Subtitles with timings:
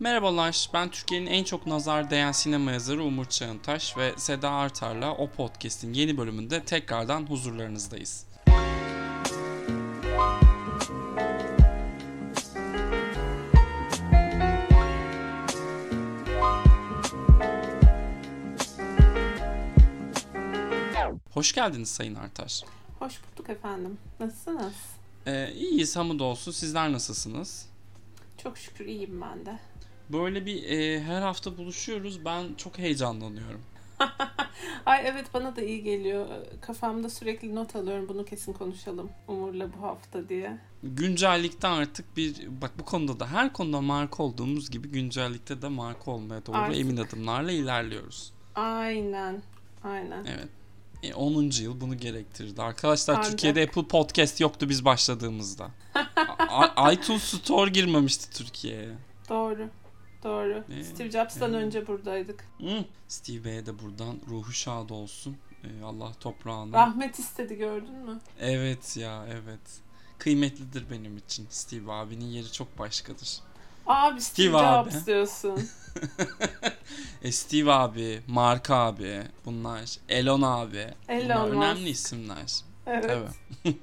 [0.00, 5.30] Merhabalar, ben Türkiye'nin en çok nazar değen sinema yazarı Umur Çağıntaş ve Seda Artar'la o
[5.30, 8.26] podcast'in yeni bölümünde tekrardan huzurlarınızdayız.
[21.30, 22.62] Hoş geldiniz Sayın Artar.
[22.98, 23.98] Hoş bulduk efendim.
[24.20, 24.74] Nasılsınız?
[25.26, 26.52] Ee, iyiyiz hamdolsun.
[26.52, 27.68] Sizler nasılsınız?
[28.42, 29.58] Çok şükür iyiyim ben de.
[30.12, 32.24] Böyle bir e, her hafta buluşuyoruz.
[32.24, 33.60] Ben çok heyecanlanıyorum.
[34.86, 36.26] Ay evet bana da iyi geliyor.
[36.60, 38.08] Kafamda sürekli not alıyorum.
[38.08, 40.58] Bunu kesin konuşalım Umur'la bu hafta diye.
[40.82, 46.10] Güncellikte artık bir bak bu konuda da her konuda marka olduğumuz gibi güncellikte de marka
[46.10, 46.80] olmaya doğru Artık.
[46.80, 48.32] emin adımlarla ilerliyoruz.
[48.54, 49.42] Aynen.
[49.84, 50.24] Aynen.
[50.24, 50.48] Evet.
[51.02, 51.50] E, 10.
[51.62, 52.62] yıl bunu gerektirdi.
[52.62, 53.30] Arkadaşlar Ancak.
[53.30, 55.70] Türkiye'de Apple Podcast yoktu biz başladığımızda.
[56.92, 58.94] İTunes Store girmemişti Türkiye'ye.
[59.28, 59.68] Doğru.
[60.26, 60.64] Doğru.
[60.70, 61.64] Ee, Steve Jobs'tan evet.
[61.64, 62.44] önce buradaydık.
[62.60, 62.84] Hı.
[63.08, 65.36] Steve Bey'e de buradan ruhu şad olsun.
[65.64, 66.78] E, Allah toprağına.
[66.78, 68.20] Rahmet istedi gördün mü?
[68.40, 69.60] Evet ya evet.
[70.18, 71.46] Kıymetlidir benim için.
[71.50, 73.38] Steve abinin yeri çok başkadır.
[73.86, 74.90] Abi Steve, Steve abi.
[74.90, 75.60] Jobs diyorsun.
[77.22, 79.98] E Steve abi, Mark abi, bunlar.
[80.08, 80.86] Elon abi.
[81.08, 82.60] Elon bunlar önemli isimler.
[82.86, 83.10] Evet.
[83.10, 83.74] Evet.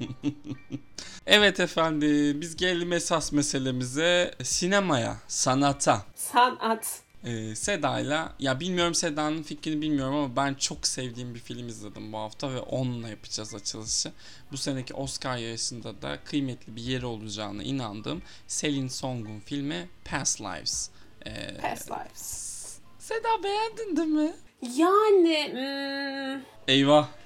[1.25, 6.05] evet efendim biz gelelim esas meselemize sinemaya, sanata.
[6.15, 7.03] Sanat.
[7.25, 12.17] Ee, Seda'yla ya bilmiyorum Seda'nın fikrini bilmiyorum ama ben çok sevdiğim bir film izledim bu
[12.17, 14.11] hafta ve onunla yapacağız açılışı.
[14.51, 20.89] Bu seneki Oscar yarışında da kıymetli bir yeri olacağına inandığım Celine Song'un filmi Past Lives.
[21.25, 22.53] Ee, Past Lives.
[22.99, 24.33] Seda beğendin değil mi?
[24.61, 27.22] Yani hmm, Eyvah.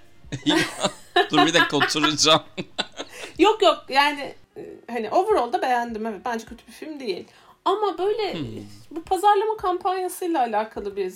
[1.32, 2.42] Dur bir dakika oturacağım.
[3.40, 4.62] Yok yok yani e,
[4.92, 7.28] hani overall'da beğendim evet bence kötü bir film değil.
[7.66, 8.48] Ama böyle Hmm.
[8.92, 11.14] bu pazarlama kampanyasıyla alakalı bir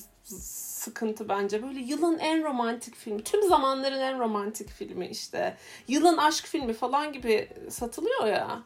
[0.81, 1.63] sıkıntı bence.
[1.63, 5.57] Böyle yılın en romantik filmi, tüm zamanların en romantik filmi işte.
[5.87, 8.59] Yılın aşk filmi falan gibi satılıyor ya.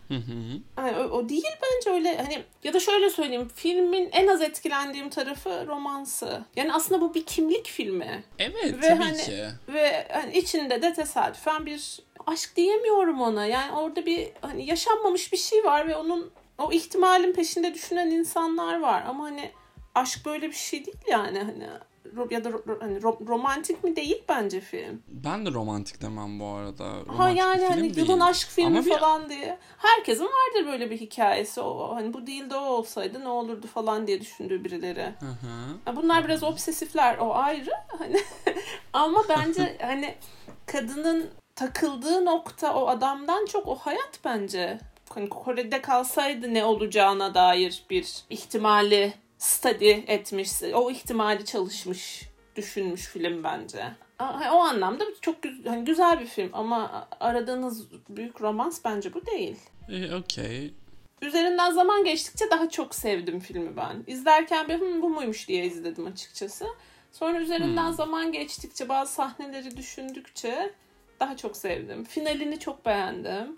[0.78, 5.10] Yani o, o değil bence öyle hani ya da şöyle söyleyeyim filmin en az etkilendiğim
[5.10, 6.42] tarafı romansı.
[6.56, 8.24] Yani aslında bu bir kimlik filmi.
[8.40, 9.44] evet Ve tabii hani- ki.
[9.68, 13.46] Ve hani içinde de tesadüfen bir aşk diyemiyorum ona.
[13.46, 18.80] Yani orada bir hani yaşanmamış bir şey var ve onun o ihtimalin peşinde düşünen insanlar
[18.80, 19.04] var.
[19.08, 19.52] Ama hani
[19.96, 21.68] aşk böyle bir şey değil yani hani
[22.30, 22.50] ya da
[22.80, 25.04] hani ro- romantik mi değil bence film.
[25.08, 26.84] Ben de romantik demem bu arada.
[26.84, 29.58] ha Romantik yani bir film hani yılın aşk filmi Ama bir- falan diye.
[29.78, 31.62] Herkesin vardır böyle bir hikayesi.
[31.62, 35.04] O hani bu değil de o olsaydı ne olurdu falan diye düşündüğü birileri.
[35.20, 35.26] Hı
[35.92, 35.96] hı.
[35.96, 38.18] Bunlar biraz obsesifler o ayrı hani
[38.94, 40.16] ama bence hani
[40.66, 44.80] kadının takıldığı nokta o adamdan çok o hayat bence.
[45.10, 53.44] Hani Kore'de kalsaydı ne olacağına dair bir ihtimali study etmiş, o ihtimali çalışmış, düşünmüş film
[53.44, 53.86] bence.
[54.52, 59.56] O anlamda çok güzel, hani güzel bir film ama aradığınız büyük romans bence bu değil.
[59.90, 60.74] E, Okey.
[61.22, 64.04] Üzerinden zaman geçtikçe daha çok sevdim filmi ben.
[64.08, 66.66] İzlerken bir "Hı, bu muymuş diye izledim açıkçası.
[67.12, 67.94] Sonra üzerinden Hmm.
[67.94, 70.74] zaman geçtikçe bazı sahneleri düşündükçe
[71.20, 72.04] daha çok sevdim.
[72.04, 73.58] Finalini çok beğendim.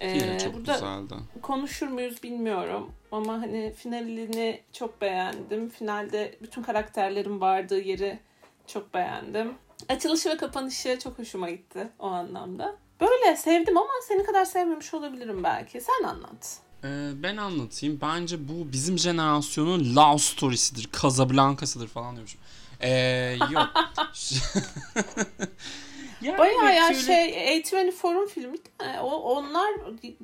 [0.00, 1.14] Ee, çok burada güzeldi.
[1.42, 5.68] konuşur muyuz bilmiyorum ama hani finalini çok beğendim.
[5.68, 8.18] Finalde bütün karakterlerin vardığı yeri
[8.66, 9.54] çok beğendim.
[9.88, 12.76] Açılışı ve kapanışı çok hoşuma gitti o anlamda.
[13.00, 15.80] Böyle sevdim ama senin kadar sevmemiş olabilirim belki.
[15.80, 16.58] Sen anlat.
[16.84, 17.98] Ee, ben anlatayım.
[18.02, 20.88] Bence bu bizim jenerasyonun love story'sidir.
[21.02, 22.40] Casablanca'sıdır falan diyormuşum.
[22.80, 23.68] Ee, yok.
[26.22, 29.70] yani Bayağı ya şöyle- şey A24'un filmi de o, onlar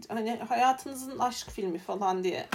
[0.08, 2.46] hani hayatınızın aşk filmi falan diye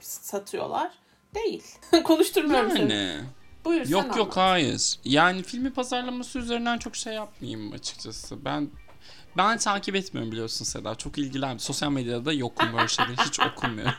[0.00, 0.90] satıyorlar.
[1.34, 1.64] Değil.
[2.04, 2.92] Konuşturmuyorum seni.
[2.92, 3.20] Yani.
[3.64, 4.52] Buyur sen Yok yok anlat.
[4.52, 4.98] hayır.
[5.04, 8.44] Yani filmi pazarlaması üzerinden çok şey yapmayayım açıkçası.
[8.44, 8.70] Ben
[9.36, 10.94] ben takip etmiyorum biliyorsun Seda.
[10.94, 11.58] Çok ilgilenmiyorum.
[11.60, 13.16] Sosyal medyada da yokum böyle şeyleri.
[13.16, 13.92] Hiç okumuyorum.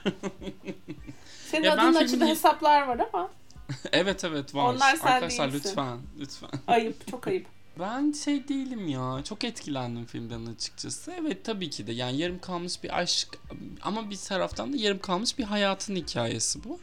[1.51, 3.29] Senin Ya adının filmi- açıda hesaplar var ama
[3.91, 4.73] evet evet var.
[4.73, 5.69] Onlar sen Arkadaşlar değilsin.
[5.69, 5.97] lütfen.
[6.19, 6.49] Lütfen.
[6.67, 7.45] ayıp çok ayıp.
[7.79, 9.21] Ben şey değilim ya.
[9.23, 11.11] Çok etkilendim filmden açıkçası.
[11.21, 11.91] Evet tabii ki de.
[11.91, 13.27] Yani yarım kalmış bir aşk
[13.81, 16.79] ama bir taraftan da yarım kalmış bir hayatın hikayesi bu.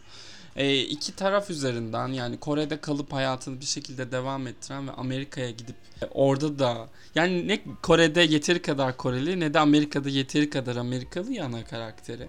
[0.57, 5.77] Ee, iki taraf üzerinden yani Kore'de kalıp hayatını bir şekilde devam ettiren ve Amerika'ya gidip
[6.03, 11.33] e, orada da yani ne Kore'de yeteri kadar Koreli ne de Amerika'da yeteri kadar Amerikalı
[11.33, 12.29] ya ana karakteri.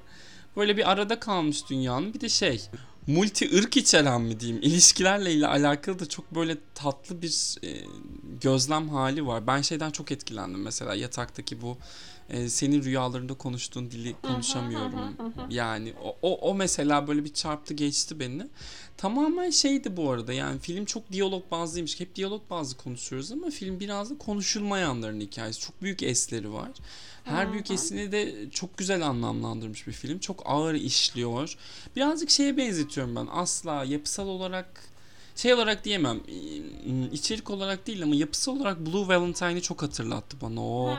[0.58, 2.62] Böyle bir arada kalmış dünyanın bir de şey
[3.08, 7.70] multi ırk içeren mi diyeyim ilişkilerle ile alakalı da çok böyle tatlı bir e,
[8.42, 9.48] gözlem hali var.
[9.48, 11.78] Ben şeyden çok etkilendim mesela yataktaki bu
[12.30, 15.00] e, senin rüyalarında konuştuğun dili konuşamıyorum.
[15.50, 18.48] yani o, o, o mesela böyle bir çarptı geçti beni.
[18.98, 22.00] Tamamen şeydi bu arada yani film çok diyalog bazlıymış.
[22.00, 25.62] Hep diyalog bazlı konuşuyoruz ama film biraz da konuşulmayanların hikayesi.
[25.62, 26.70] Çok büyük esleri var.
[27.28, 30.20] Her büyük esini de çok güzel anlamlandırmış bir film.
[30.20, 31.58] Çok ağır işliyor.
[31.96, 33.28] Birazcık şeye benzetiyorum ben.
[33.32, 34.84] Asla yapısal olarak
[35.36, 36.20] şey olarak diyemem.
[37.12, 40.98] içerik olarak değil ama yapısı olarak Blue Valentine'i çok hatırlattı bana o.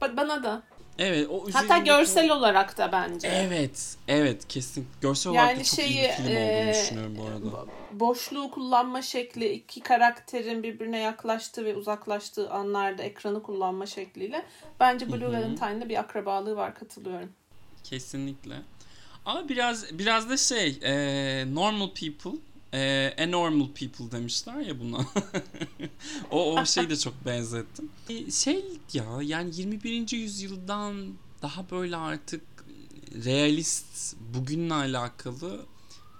[0.00, 0.62] Hmm, bana da.
[0.98, 1.28] Evet.
[1.30, 3.28] O Hatta görsel olarak da bence.
[3.28, 3.96] Evet.
[4.08, 4.88] Evet kesin.
[5.00, 7.66] Görsel olarak yani da çok şeyi, iyi bir film olduğunu e, düşünüyorum bu arada.
[7.92, 14.46] Boşluğu kullanma şekli, iki karakterin birbirine yaklaştığı ve uzaklaştığı anlarda ekranı kullanma şekliyle
[14.80, 17.32] bence Blue Valentine'da bir akrabalığı var katılıyorum.
[17.84, 18.54] Kesinlikle.
[19.24, 22.40] Ama biraz biraz da şey, e, normal people
[22.74, 24.98] e, anormal people demişler ya buna.
[26.30, 27.90] o o şeyi de çok benzettim.
[28.08, 30.12] E, şey ya yani 21.
[30.12, 32.42] yüzyıldan daha böyle artık
[33.24, 35.66] realist bugünle alakalı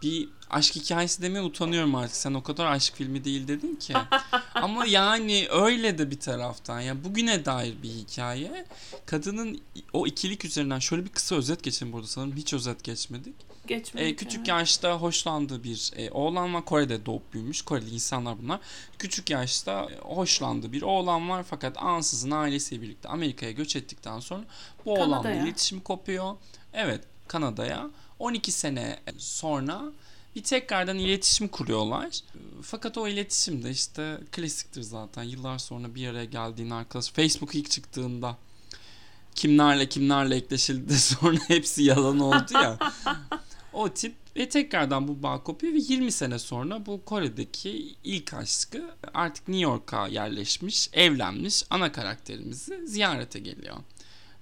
[0.03, 2.17] bir aşk hikayesi demeye utanıyorum artık.
[2.17, 3.95] Sen o kadar aşk filmi değil dedin ki.
[4.55, 6.81] Ama yani öyle de bir taraftan.
[6.81, 8.67] Yani bugüne dair bir hikaye.
[9.07, 9.61] Kadının
[9.93, 12.37] o ikilik üzerinden şöyle bir kısa özet geçelim burada sanırım.
[12.37, 13.35] Hiç özet geçmedik.
[13.67, 14.13] Geçmedik.
[14.13, 14.59] E, küçük yani.
[14.59, 16.65] yaşta hoşlandığı bir e, oğlan var.
[16.65, 17.63] Kore'de doğup büyümüş.
[17.63, 18.61] Koreli insanlar bunlar.
[18.99, 21.45] Küçük yaşta hoşlandığı bir oğlan var.
[21.51, 24.45] Fakat ansızın ailesiyle birlikte Amerika'ya göç ettikten sonra
[24.85, 26.37] bu oğlanla iletişimi kopuyor.
[26.73, 27.91] Evet Kanada'ya.
[28.19, 29.83] 12 sene sonra
[30.37, 32.21] bir tekrardan iletişim kuruyorlar.
[32.63, 35.23] Fakat o iletişim de işte klasiktir zaten.
[35.23, 38.37] Yıllar sonra bir araya geldiğin arkadaş Facebook ilk çıktığında
[39.35, 42.79] kimlerle kimlerle ekleşildi sonra hepsi yalan oldu ya.
[43.73, 48.91] o tip ve tekrardan bu bağ kopuyor ve 20 sene sonra bu Kore'deki ilk aşkı
[49.15, 53.77] artık New York'a yerleşmiş, evlenmiş ana karakterimizi ziyarete geliyor.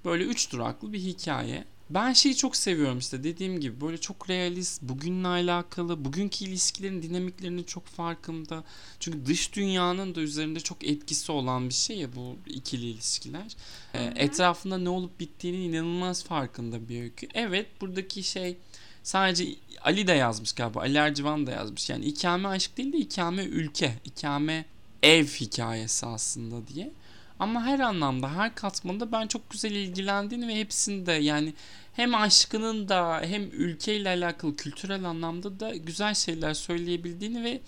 [0.05, 1.65] Böyle üç duraklı bir hikaye.
[1.91, 7.63] Ben şeyi çok seviyorum işte dediğim gibi böyle çok realist, bugünle alakalı, bugünkü ilişkilerin dinamiklerinin
[7.63, 8.65] çok farkında.
[9.01, 13.57] Çünkü dış dünyanın da üzerinde çok etkisi olan bir şey ya bu ikili ilişkiler.
[13.95, 17.29] Ee, etrafında ne olup bittiğinin inanılmaz farkında bir öykü.
[17.35, 18.57] Evet buradaki şey
[19.03, 19.47] sadece
[19.83, 20.81] Ali de yazmış galiba.
[20.81, 21.91] Ali Ercivan da yazmış.
[21.91, 24.65] Yani ikame aşk değil de ikame ülke, ikame
[25.03, 26.93] ev hikayesi aslında diye.
[27.39, 31.55] Ama her anlamda, her katmanda ben çok güzel ilgilendiğini ve hepsinde yani
[31.93, 37.61] hem aşkının da hem ülkeyle alakalı kültürel anlamda da güzel şeyler söyleyebildiğini ve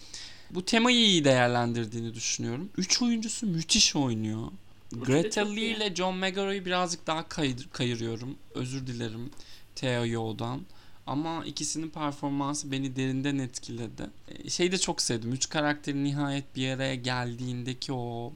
[0.50, 2.70] bu temayı iyi değerlendirdiğini düşünüyorum.
[2.76, 4.48] Üç oyuncusu müthiş oynuyor.
[4.92, 8.36] Greta Lee ile John McGarry'i birazcık daha kayır, kayırıyorum.
[8.54, 9.30] Özür dilerim
[9.74, 10.60] Theo Yo'dan.
[11.06, 14.10] Ama ikisinin performansı beni derinden etkiledi.
[14.48, 15.32] Şeyi de çok sevdim.
[15.32, 18.32] Üç karakterin nihayet bir araya geldiğindeki o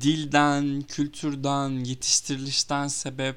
[0.00, 3.36] dilden, kültürden, yetiştirilişten sebep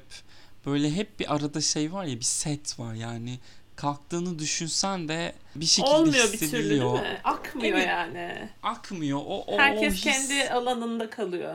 [0.66, 3.38] böyle hep bir arada şey var ya bir set var yani
[3.76, 7.20] kalktığını düşünsen de bir şekilde Olmuyor bir türlü değil mi?
[7.24, 8.48] Akmıyor evet, yani.
[8.62, 9.18] Akmıyor.
[9.18, 10.02] O, o, Herkes o his...
[10.02, 11.54] kendi alanında kalıyor.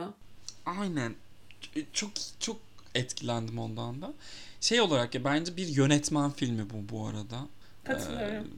[0.66, 1.14] Aynen.
[1.92, 2.10] Çok
[2.40, 2.56] çok
[2.94, 4.12] etkilendim ondan da.
[4.60, 7.46] Şey olarak ya bence bir yönetmen filmi bu bu arada.
[7.84, 8.48] Katılıyorum.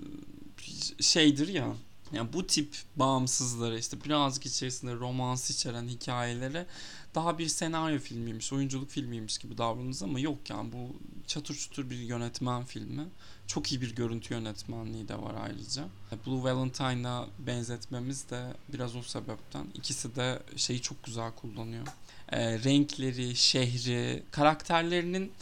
[0.98, 1.66] Ee, şeydir ya
[2.14, 6.66] yani bu tip bağımsızları işte birazcık içerisinde romans içeren hikayelere
[7.14, 10.96] daha bir senaryo filmiymiş, oyunculuk filmiymiş gibi davranırız ama yok yani bu
[11.26, 13.06] çatır çutur bir yönetmen filmi.
[13.46, 15.84] Çok iyi bir görüntü yönetmenliği de var ayrıca.
[16.26, 19.66] Blue Valentine'a benzetmemiz de biraz o sebepten.
[19.74, 21.86] İkisi de şeyi çok güzel kullanıyor.
[22.28, 25.32] E, renkleri, şehri, karakterlerinin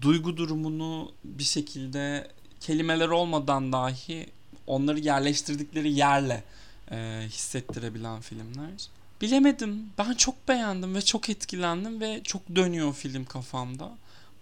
[0.00, 2.30] duygu durumunu bir şekilde
[2.60, 4.26] kelimeler olmadan dahi
[4.66, 6.44] onları yerleştirdikleri yerle
[6.90, 8.88] e, hissettirebilen filmler.
[9.20, 9.90] Bilemedim.
[9.98, 13.92] Ben çok beğendim ve çok etkilendim ve çok dönüyor film kafamda.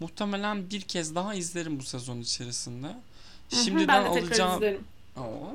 [0.01, 2.97] Muhtemelen bir kez daha izlerim bu sezon içerisinde.
[3.49, 4.57] Şimdiden ben de alacağım.
[4.57, 4.85] izlerim.
[5.17, 5.53] Oo,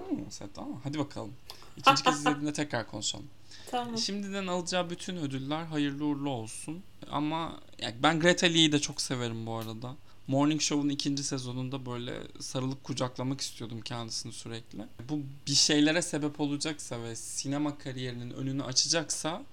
[0.56, 0.82] tamam.
[0.84, 1.34] Hadi bakalım.
[1.78, 3.28] İkinci kez izlediğinde tekrar konuşalım.
[3.72, 3.98] Tamam.
[3.98, 6.84] Şimdiden alacağı bütün ödüller hayırlı uğurlu olsun.
[7.12, 9.96] Ama yani ben Greta Lee'yi de çok severim bu arada.
[10.30, 14.80] Morning Show'un ikinci sezonunda böyle sarılıp kucaklamak istiyordum kendisini sürekli.
[15.10, 19.44] Bu bir şeylere sebep olacaksa ve sinema kariyerinin önünü açacaksa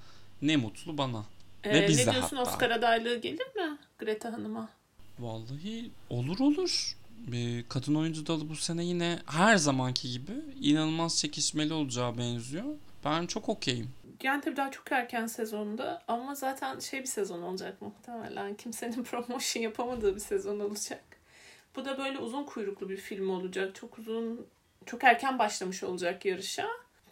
[0.43, 1.25] ne mutlu bana.
[1.65, 2.51] Ee, ve bize ne diyorsun hatta.
[2.51, 4.69] Oscar adaylığı gelir mi Greta Hanım'a?
[5.19, 6.97] Vallahi olur olur.
[7.27, 12.65] Bir kadın oyuncu dalı bu sene yine her zamanki gibi inanılmaz çekişmeli olacağı benziyor.
[13.05, 13.89] Ben çok okeyim.
[14.27, 18.55] Yani tabii daha çok erken sezonda ama zaten şey bir sezon olacak muhtemelen.
[18.55, 21.05] Kimsenin promotion yapamadığı bir sezon olacak.
[21.77, 23.75] Bu da böyle uzun kuyruklu bir film olacak.
[23.75, 24.47] Çok uzun,
[24.87, 26.69] çok erken başlamış olacak yarışa.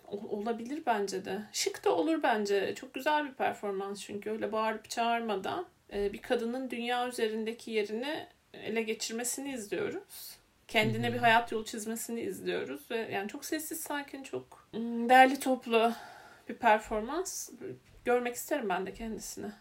[0.09, 1.43] olabilir bence de.
[1.53, 2.75] Şık da olur bence.
[2.75, 5.67] Çok güzel bir performans çünkü öyle bağırıp çağırmadan.
[5.93, 10.37] e, bir kadının dünya üzerindeki yerini ele geçirmesini izliyoruz.
[10.69, 15.93] Kendine bir hayat yolu çizmesini izliyoruz ve yani çok sessiz sakin çok hmm, değerli toplu
[16.49, 17.51] bir performans
[18.05, 19.53] görmek isterim ben de kendisini.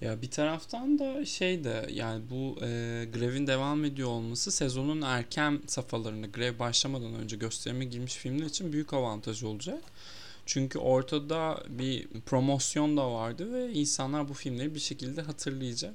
[0.00, 2.66] Ya bir taraftan da şey de yani bu e,
[3.14, 8.92] grevin devam ediyor olması sezonun erken safhalarında grev başlamadan önce gösterime girmiş filmler için büyük
[8.92, 9.82] avantaj olacak.
[10.46, 15.94] Çünkü ortada bir promosyon da vardı ve insanlar bu filmleri bir şekilde hatırlayacak.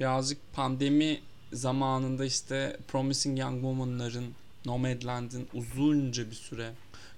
[0.00, 1.20] Birazcık pandemi
[1.52, 4.34] zamanında işte Promising Young Woman'ların
[4.66, 6.72] Nomadland'in uzunca bir süre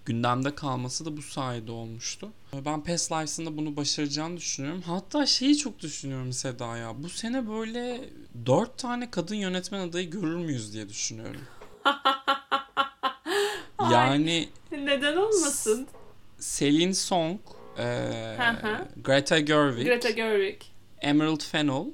[0.05, 2.33] gündemde kalması da bu sayede olmuştu.
[2.65, 4.83] Ben Past Lives'ında bunu başaracağını düşünüyorum.
[4.87, 7.03] Hatta şeyi çok düşünüyorum Seda ya.
[7.03, 8.01] Bu sene böyle
[8.47, 11.41] dört tane kadın yönetmen adayı görür müyüz diye düşünüyorum.
[13.93, 15.87] yani neden olmasın?
[16.39, 17.41] Selin Song,
[17.79, 17.85] e,
[19.05, 20.63] Greta Gerwig, Greta Gerwig,
[21.01, 21.85] Emerald Fennell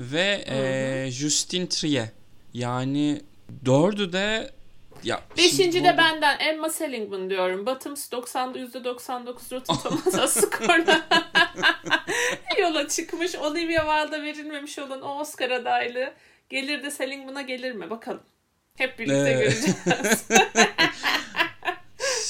[0.00, 2.12] ve e, Justine Triet.
[2.54, 3.22] Yani
[3.64, 4.50] dördü de
[5.04, 7.66] ya Beşinci de benden Emma Seligman diyorum.
[7.66, 11.08] Bottoms 90'da %99 Rotten Tomatoes skorla
[12.58, 13.34] yola çıkmış.
[13.34, 16.12] Olivia Wilde'a verilmemiş olan o Oscar adaylığı
[16.48, 17.90] gelir de Seligman'a gelir mi?
[17.90, 18.22] Bakalım.
[18.74, 19.32] Hep birlikte ee...
[19.32, 19.76] göreceğiz.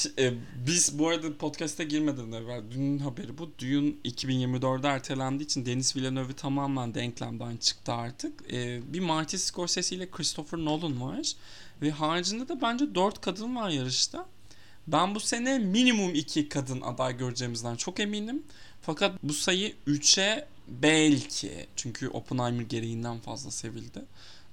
[0.17, 0.33] e,
[0.67, 3.51] biz bu arada podcast'a girmeden evvel dünün haberi bu.
[3.59, 8.53] Düğün 2024'de ertelendiği için Denis Villeneuve tamamen denklemden çıktı artık.
[8.53, 11.33] E, bir Martin Scorsese ile Christopher Nolan var.
[11.81, 14.25] Ve haricinde de bence 4 kadın var yarışta.
[14.87, 18.43] Ben bu sene minimum 2 kadın aday göreceğimizden çok eminim.
[18.81, 24.05] Fakat bu sayı 3'e belki çünkü Oppenheimer gereğinden fazla sevildi.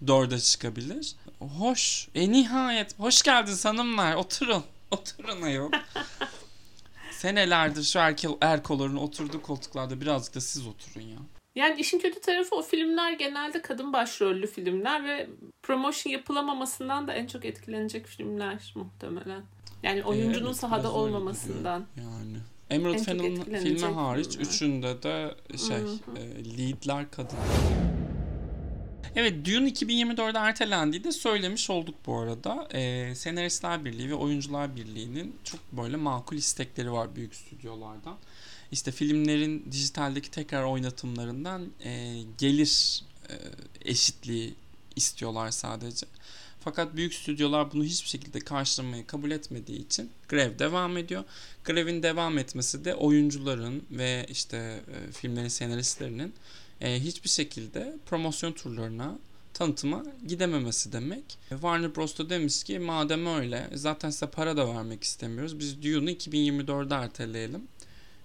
[0.04, 1.14] 4'e çıkabilir.
[1.38, 2.08] Hoş.
[2.14, 2.98] E nihayet.
[2.98, 4.14] Hoş geldiniz hanımlar.
[4.14, 4.64] Oturun.
[4.90, 5.70] Oturun ayol.
[7.10, 11.18] Senelerdir şu erkek erkoların oturduğu koltuklarda birazcık da siz oturun ya.
[11.56, 15.28] Yani işin kötü tarafı o filmler genelde kadın başrollü filmler ve
[15.62, 19.42] promotion yapılamamasından da en çok etkilenecek filmler muhtemelen.
[19.82, 21.86] Yani oyuncunun evet, sahada olmamasından.
[21.96, 22.36] Yani.
[22.70, 24.46] Emerald Fennell'ın filmi hariç filmler.
[24.46, 27.38] üçünde de şey e, leadler kadın.
[29.14, 32.68] Evet Dune 2024'de ertelendiği de söylemiş olduk bu arada.
[32.72, 38.16] E, Senaristler Birliği ve Oyuncular Birliği'nin çok böyle makul istekleri var büyük stüdyolardan
[38.72, 43.34] işte filmlerin dijitaldeki tekrar oynatımlarından e, gelir e,
[43.90, 44.54] eşitliği
[44.96, 46.06] istiyorlar sadece.
[46.60, 51.24] Fakat büyük stüdyolar bunu hiçbir şekilde karşılamayı kabul etmediği için grev devam ediyor.
[51.64, 56.34] Grevin devam etmesi de oyuncuların ve işte e, filmlerin senaristlerinin
[56.80, 59.18] e, hiçbir şekilde promosyon turlarına
[59.54, 61.38] tanıtıma gidememesi demek.
[61.50, 62.18] E, Warner Bros.
[62.18, 65.58] da demiş ki madem öyle zaten size para da vermek istemiyoruz.
[65.58, 67.62] Biz Dune'u 2024'de erteleyelim.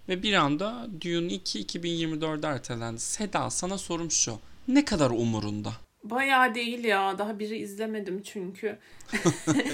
[0.10, 3.00] Ve bir anda Dune 2 2024'de ertelendi.
[3.00, 4.40] Seda sana sorum şu.
[4.68, 5.74] Ne kadar umurunda?
[6.04, 7.18] Bayağı değil ya.
[7.18, 8.80] Daha biri izlemedim çünkü.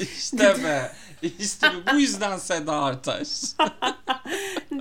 [0.02, 0.92] İşte be.
[1.40, 3.28] İşte bu yüzden Seda Artaş.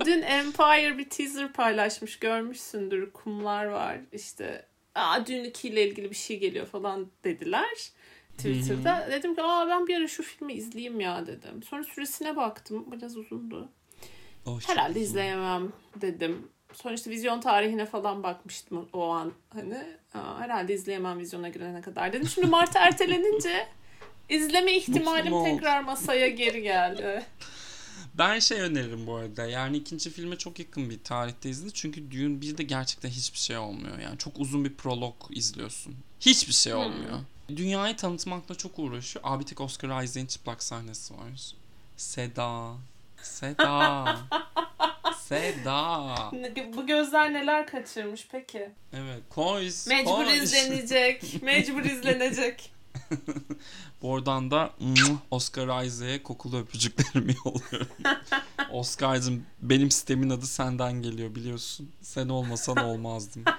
[0.05, 2.19] Dün Empire bir teaser paylaşmış.
[2.19, 3.11] Görmüşsündür.
[3.11, 3.97] Kumlar var.
[4.11, 7.91] İşte Aa, 2 ile ilgili bir şey geliyor falan dediler.
[8.37, 8.99] Twitter'da.
[8.99, 9.11] Hı-hı.
[9.11, 11.63] Dedim ki Aa, ben bir ara şu filmi izleyeyim ya dedim.
[11.63, 12.85] Sonra süresine baktım.
[12.91, 13.69] Biraz uzundu.
[14.45, 16.47] Oh, Herhalde izleyemem dedim.
[16.73, 19.31] Sonuçta vizyon tarihine falan bakmıştım o an.
[19.53, 19.77] Hani
[20.13, 22.27] Aa, herhalde izleyemem vizyona girene kadar dedim.
[22.27, 23.67] Şimdi Mart ertelenince
[24.29, 27.23] izleme ihtimalim tekrar masaya geri geldi.
[28.17, 29.45] Ben şey öneririm bu arada.
[29.45, 31.69] Yani ikinci filme çok yakın bir tarihte izle.
[31.69, 33.99] Çünkü Dune 1'de gerçekten hiçbir şey olmuyor.
[33.99, 35.95] Yani çok uzun bir prolog izliyorsun.
[36.19, 36.79] Hiçbir şey hmm.
[36.79, 37.19] olmuyor.
[37.19, 37.57] Hmm.
[37.57, 39.25] Dünyayı tanıtmakla çok uğraşıyor.
[39.27, 41.53] Abi tek Oscar Isaac'in çıplak sahnesi var.
[41.97, 42.73] Seda.
[43.23, 44.17] Seda.
[45.27, 46.15] Seda.
[46.75, 48.69] Bu gözler neler kaçırmış peki?
[48.93, 49.21] Evet.
[49.29, 49.69] Koy.
[49.87, 50.37] Mecbur koy.
[50.37, 51.43] izlenecek.
[51.43, 52.71] Mecbur izlenecek.
[54.01, 54.73] Buradan da
[55.31, 57.87] Oscar Isaac'e kokulu öpücüklerimi yolluyorum.
[58.71, 61.91] Oscar'cığım benim sistemin adı senden geliyor biliyorsun.
[62.01, 63.43] Sen olmasan olmazdım.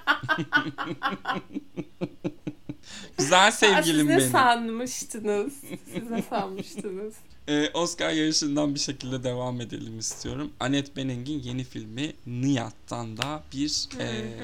[3.18, 4.20] Güzel sevgilim benim.
[4.20, 5.52] Siz ne sanmıştınız?
[5.94, 7.14] Siz ne sanmıştınız?
[7.48, 10.50] Ee, Oscar yarışından bir şekilde devam edelim istiyorum.
[10.60, 14.34] Annette Bening'in yeni filmi Niyat'tan da bir e,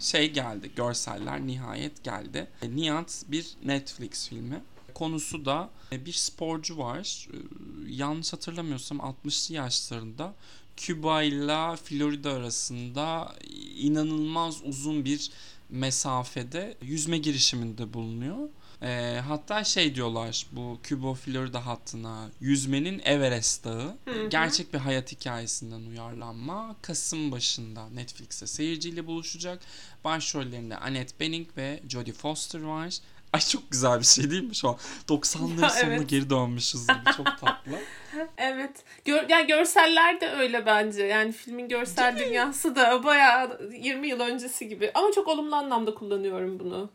[0.00, 0.70] şey geldi.
[0.76, 2.46] Görseller nihayet geldi.
[2.62, 4.60] E, Niyat bir Netflix filmi.
[4.94, 7.28] Konusu da e, bir sporcu var.
[7.32, 7.36] E,
[7.88, 10.34] yanlış hatırlamıyorsam 60'lı yaşlarında
[10.76, 13.34] Küba ile Florida arasında
[13.76, 15.30] inanılmaz uzun bir
[15.70, 18.48] mesafede yüzme girişiminde bulunuyor
[18.82, 24.28] Ee, hatta şey diyorlar bu Cuba Florida hattına yüzmenin Everest Dağı Hı hı.
[24.28, 26.76] gerçek bir hayat hikayesinden uyarlanma.
[26.82, 29.60] Kasım başında Netflix'te seyirciyle buluşacak.
[30.04, 32.94] Başrollerinde Annette Bening ve Jodie Foster var.
[33.32, 34.76] Ay çok güzel bir şey değil mi şu an?
[35.08, 36.08] 90'ların Ya, sonuna evet.
[36.08, 37.72] geri dönmüşüz gibi çok tatlı.
[38.38, 38.84] Evet.
[39.04, 41.04] Gör, yani görseller de öyle bence.
[41.04, 44.90] Yani filmin görsel dünyası da bayağı 20 yıl öncesi gibi.
[44.94, 46.90] Ama çok olumlu anlamda kullanıyorum bunu.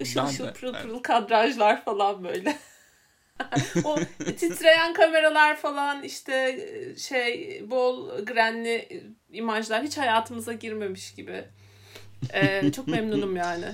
[0.00, 0.82] Işıl Ben ışıl de, pırıl evet.
[0.82, 2.58] pırıl kadrajlar falan böyle.
[3.84, 3.98] o
[4.36, 11.44] titreyen kameralar falan işte şey bol grenli imajlar hiç hayatımıza girmemiş gibi.
[12.34, 13.66] Ee, çok memnunum yani.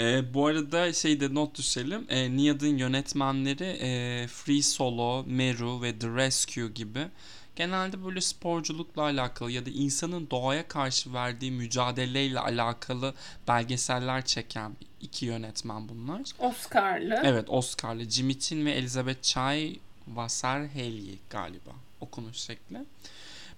[0.00, 2.06] Ee, bu arada şeyde not düşelim.
[2.08, 7.08] Ee, Niad'ın yönetmenleri e, Free Solo, Meru ve The Rescue gibi
[7.56, 13.14] genelde böyle sporculukla alakalı ya da insanın doğaya karşı verdiği mücadeleyle alakalı
[13.48, 16.20] belgeseller çeken iki yönetmen bunlar.
[16.38, 17.20] Oscar'lı.
[17.24, 22.78] Evet Oscar'lı Jimmy Chin ve Elizabeth Chai Wasserhelyi galiba okunuş şekli.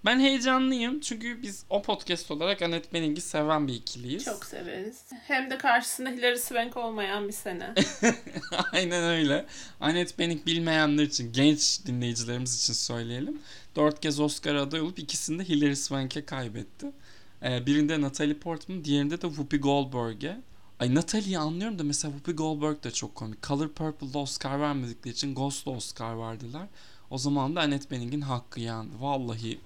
[0.04, 4.24] Ben heyecanlıyım çünkü biz o podcast olarak Annette Bening'i seven bir ikiliyiz.
[4.24, 5.02] Çok severiz.
[5.26, 7.74] Hem de karşısında Hilary Swank olmayan bir sene.
[8.72, 9.46] Aynen öyle.
[9.80, 13.38] Annette Bening bilmeyenler için, genç dinleyicilerimiz için söyleyelim.
[13.76, 16.86] Dört kez Oscar aday olup ikisini de Hilary Swank'e kaybetti.
[17.42, 20.36] Ee, birinde Natalie Portman, diğerinde de Whoopi Goldberg'e.
[20.80, 23.42] Ay Natalie'yi anlıyorum da mesela Whoopi Goldberg de çok komik.
[23.42, 26.66] Color Purple'da Oscar vermedikleri için Ghost'da Oscar verdiler.
[27.12, 28.90] O zaman da Annette Bening'in hakkı yendi.
[29.00, 29.60] Vallahi cık.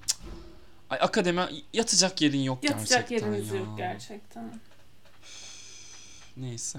[0.91, 3.57] Ay akademi yatacak yerin yok Yatacak gerçekten yeriniz ya.
[3.57, 4.61] yok gerçekten.
[6.37, 6.79] Neyse.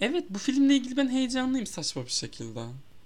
[0.00, 2.60] Evet bu filmle ilgili ben heyecanlıyım saçma bir şekilde.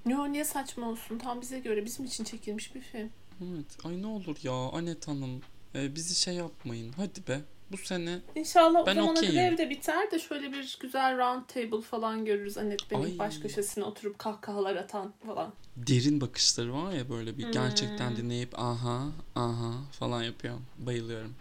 [0.06, 1.18] Yo niye saçma olsun?
[1.18, 3.10] Tam bize göre bizim için çekilmiş bir film.
[3.44, 3.84] Evet.
[3.84, 5.40] Ay ne olur ya Anet Hanım.
[5.74, 6.92] e, bizi şey yapmayın.
[6.96, 7.40] Hadi be.
[7.72, 9.34] Bu sene İnşallah o Ben zamana okeyim.
[9.34, 12.58] grev de biter de şöyle bir güzel round table falan görürüz.
[12.58, 13.18] Annette Bening Ay.
[13.18, 15.52] baş köşesine oturup kahkahalar atan falan.
[15.76, 17.52] derin bakışları var ya böyle bir Hmm.
[17.52, 20.58] gerçekten dinleyip aha aha falan yapıyor.
[20.78, 21.34] Bayılıyorum.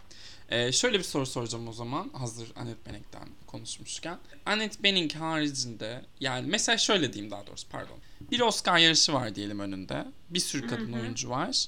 [0.49, 2.09] E, şöyle bir soru soracağım o zaman.
[2.13, 4.17] Hazır Annette Bening'den konuşmuşken.
[4.45, 7.97] Annette Bening haricinde yani mesela şöyle diyeyim daha doğrusu pardon.
[8.31, 10.05] Bir Oscar yarışı var diyelim önünde.
[10.29, 11.01] Bir sürü kadın Hı hı.
[11.01, 11.65] oyuncu var.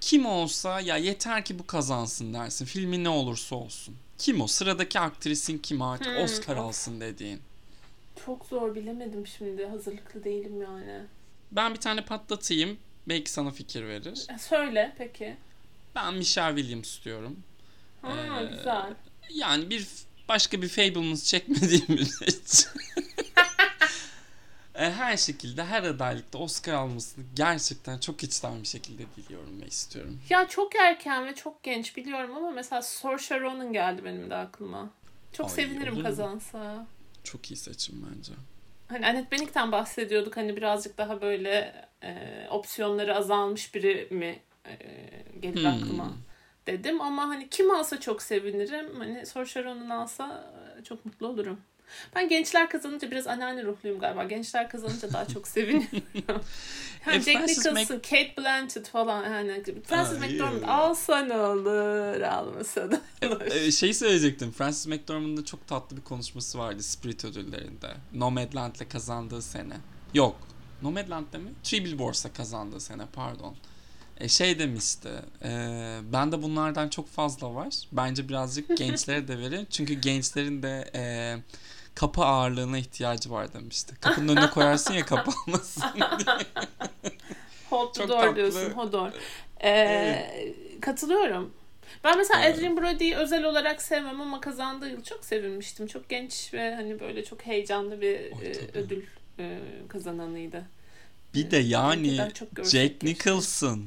[0.00, 2.64] Kim olsa ya yeter ki bu kazansın dersin.
[2.64, 3.96] Filmi ne olursa olsun.
[4.18, 4.46] Kim o?
[4.46, 6.62] Sıradaki aktrisin kim artık Hmm, Oscar of.
[6.62, 7.40] alsın dediğin.
[8.26, 9.66] Çok zor bilemedim şimdi.
[9.66, 11.02] Hazırlıklı değilim yani.
[11.52, 12.78] Ben bir tane patlatayım.
[13.08, 14.26] Belki sana fikir verir.
[14.34, 15.36] E, Söyle peki.
[15.94, 17.36] Ben Michelle Williams diyorum.
[18.02, 18.94] Ha Ee, güzel.
[19.34, 19.86] Yani bir
[20.28, 22.66] başka bir Fablemans çekmediğim müddetçe.
[24.80, 30.20] E, her şekilde her adaylıkta Oscar almasını gerçekten çok içten bir şekilde diliyorum ve istiyorum.
[30.30, 34.90] Ya çok erken ve çok genç biliyorum ama mesela Saoirse Ronan geldi benim de aklıma.
[35.32, 36.86] Çok Ay, sevinirim olur kazansa.
[37.24, 38.32] Çok iyi seçim bence.
[38.88, 40.36] Hani Annette Bening'den bahsediyorduk.
[40.36, 44.76] Hani birazcık daha böyle e, opsiyonları azalmış biri mi e,
[45.40, 45.66] gelir Hmm.
[45.66, 46.12] aklıma
[46.66, 47.00] dedim.
[47.00, 49.00] Ama hani kim alsa çok sevinirim.
[49.00, 51.60] Hani Saoirse Ronan alsa çok mutlu olurum.
[52.16, 54.24] Ben gençler kazanınca biraz anneanne ruhluyum galiba.
[54.24, 56.00] Gençler kazanınca daha çok seviniyorum.
[57.04, 59.24] hani E, Jack Nicholson, Kate Blanchett falan.
[59.24, 60.68] Yani Frances Ay, McDormand evet.
[60.68, 63.40] alsa ne olur, almasa da olur.
[63.40, 64.52] Ee, şey söyleyecektim.
[64.52, 67.88] Francis McDormand'ın çok tatlı bir konuşması vardı Spirit ödüllerinde.
[68.14, 69.76] Nomadland'le kazandığı sene.
[70.14, 70.36] Yok.
[70.82, 71.50] Nomadland'da mi?
[71.62, 73.56] Three Billboards'la kazandığı sene pardon.
[74.20, 75.08] E, şey demişti.
[75.42, 75.50] E,
[76.12, 77.74] ben de bunlardan çok fazla var.
[77.92, 79.66] Bence birazcık gençlere de verin.
[79.70, 81.02] Çünkü gençlerin de e,
[82.00, 83.94] kapı ağırlığına ihtiyacı var demişti.
[84.00, 86.38] Kapının önüne koyarsın ya kapanmasın diye.
[87.70, 88.70] Hold the door diyorsun.
[88.70, 89.10] Hold door.
[89.64, 91.54] Ee, Katılıyorum.
[92.04, 92.56] Ben mesela Evet.
[92.56, 95.86] Adrien Brody'yi özel olarak sevmem ama kazandığı yıl çok sevinmiştim.
[95.86, 99.02] Çok genç ve hani böyle çok heyecanlı bir Ay, e, ödül
[99.38, 99.58] e,
[99.88, 100.64] kazananıydı.
[101.34, 103.02] Bir de yani çok görsek Jack.
[103.02, 103.84] Nicholson,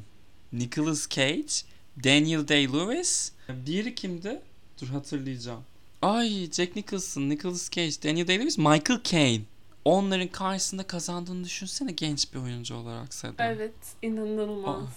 [0.53, 1.53] Nicolas Cage,
[2.03, 3.31] Daniel Day-Lewis.
[3.65, 4.41] Diğeri kimdi?
[4.81, 5.63] Dur hatırlayacağım.
[6.03, 9.43] Ay Jack Nicholson, Nicolas Cage, Daniel Day-Lewis, Michael Caine.
[9.85, 13.45] Onların karşısında kazandığını düşünsene genç bir oyuncu olarak Seda.
[13.45, 14.89] Evet, inanılmaz.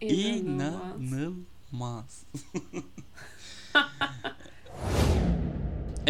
[0.00, 1.00] İnanılmaz.
[1.00, 2.24] İnanılmaz.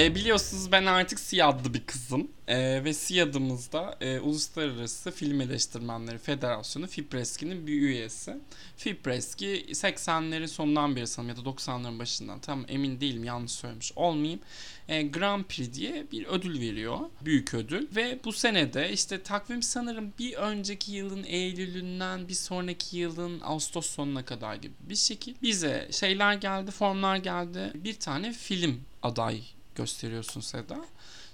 [0.01, 2.29] E, biliyorsunuz ben artık SİAD'lı bir kızım.
[2.49, 8.37] E, ve SİAD'ımızda e, Uluslararası Film Eleştirmenleri Federasyonu FIPRESKİ'nin bir üyesi.
[8.77, 14.41] FIPRESKİ 80'lerin sonundan beri sanırım ya da 90'ların başından tam emin değilim yanlış söylemiş olmayayım.
[14.89, 16.99] E, Grand Prix diye bir ödül veriyor.
[17.25, 17.89] Büyük ödül.
[17.97, 24.25] Ve bu senede işte takvim sanırım bir önceki yılın Eylül'ünden bir sonraki yılın Ağustos sonuna
[24.25, 25.35] kadar gibi bir şekil.
[25.43, 27.73] Bize şeyler geldi, formlar geldi.
[27.75, 29.43] Bir tane film aday
[29.75, 30.77] gösteriyorsun Seda.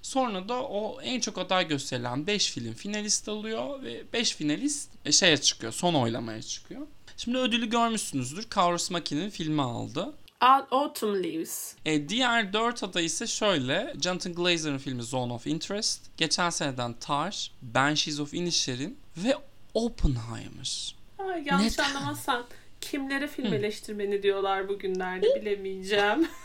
[0.02, 5.12] Sonra da o en çok aday gösterilen 5 film finalist alıyor ve 5 finalist e,
[5.12, 5.72] şeye çıkıyor.
[5.72, 6.86] Son oylamaya çıkıyor.
[7.16, 8.44] Şimdi ödülü görmüşsünüzdür.
[8.44, 10.14] Kauris Maki'nin filmi aldı.
[10.40, 11.74] Autumn Leaves.
[11.84, 13.94] E, diğer 4 aday ise şöyle.
[14.02, 16.00] Jonathan Glazer'ın filmi Zone of Interest.
[16.16, 19.36] Geçen seneden Tar, Banshees of Inisherin ve
[19.74, 20.96] Oppenheimer.
[21.18, 21.94] Ay, yanlış Neden?
[21.94, 22.44] anlamazsan
[22.80, 26.28] kimlere film eleştirmeni diyorlar bugünlerde bilemeyeceğim.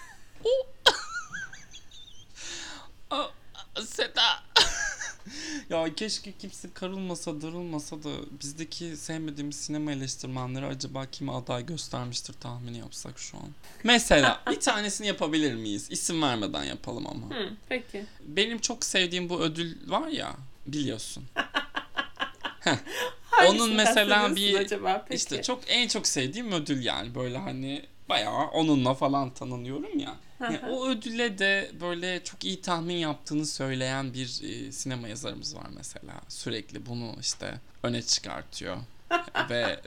[3.86, 4.44] Seda.
[5.70, 8.10] ya keşke kimse karılmasa, darılmasa da
[8.42, 13.50] bizdeki sevmediğimiz sinema eleştirmenleri acaba kime aday göstermiştir tahmini yapsak şu an.
[13.84, 15.88] Mesela bir tanesini yapabilir miyiz?
[15.92, 17.36] İsim vermeden yapalım ama.
[17.36, 18.06] Hı, peki.
[18.24, 20.36] Benim çok sevdiğim bu ödül var ya
[20.68, 21.24] biliyorsun.
[23.32, 25.06] Hangisinden mesela bir- acaba?
[25.08, 25.18] Peki.
[25.18, 30.16] İşte çok en çok sevdiğim ödül yani böyle hani bayağı onunla falan tanınıyorum ya.
[30.42, 35.68] Yani o ödüle de böyle çok iyi tahmin yaptığını söyleyen bir e, sinema yazarımız var
[35.76, 36.14] mesela.
[36.28, 38.78] Sürekli bunu işte öne çıkartıyor
[39.50, 39.80] ve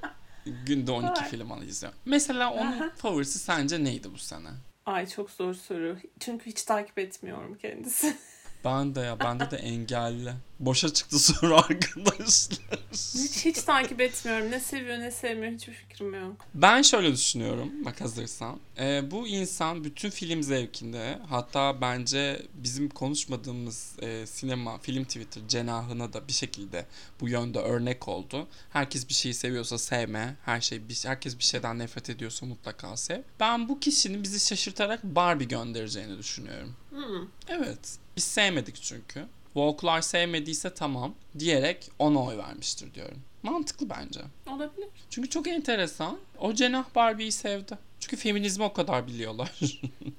[0.67, 1.29] günde 12 Vay.
[1.31, 1.93] film izliyor.
[2.05, 4.49] Mesela onun favorisi sence neydi bu sene?
[4.87, 5.97] Ay çok zor soru.
[6.21, 8.17] Çünkü hiç takip etmiyorum kendisi.
[8.65, 10.33] Ben de ya bende de engelli.
[10.61, 12.59] Boşa çıktı soru arkadaşlar.
[12.93, 14.51] hiç hiç takip etmiyorum.
[14.51, 16.47] Ne seviyor ne sevmiyor hiçbir fikrim yok.
[16.55, 18.61] Ben şöyle düşünüyorum bak hazırsan.
[18.79, 26.13] Ee, bu insan bütün film zevkinde hatta bence bizim konuşmadığımız e, sinema, film Twitter cenahına
[26.13, 26.87] da bir şekilde
[27.21, 28.47] bu yönde örnek oldu.
[28.71, 30.37] Herkes bir şeyi seviyorsa sevme.
[30.45, 33.23] Her şey bir, herkes bir şeyden nefret ediyorsa mutlaka sev.
[33.41, 36.77] Ben bu kişinin bizi şaşırtarak Barbie göndereceğini düşünüyorum.
[36.91, 37.29] Hmm.
[37.49, 37.99] Evet.
[38.17, 39.27] Biz sevmedik çünkü.
[39.55, 43.23] Walk'lar sevmediyse tamam diyerek ona oy vermiştir diyorum.
[43.43, 44.21] Mantıklı bence.
[44.47, 44.89] Olabilir.
[45.11, 46.19] Çünkü çok enteresan.
[46.39, 47.79] O cenah Barbie'yi sevdi.
[48.01, 49.53] Çünkü feminizmi o kadar biliyorlar.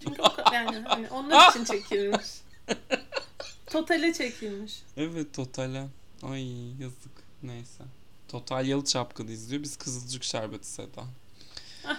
[0.04, 2.26] Çünkü o kadar, yani hani onlar için çekilmiş.
[3.66, 4.84] Totale çekilmiş.
[4.98, 5.88] evet Total'e.
[6.24, 7.12] Ay yazık.
[7.44, 7.84] Neyse.
[8.28, 9.64] Total Yalı Çapkını izliyor.
[9.64, 11.04] Biz Kızılcık Şerbeti Seda.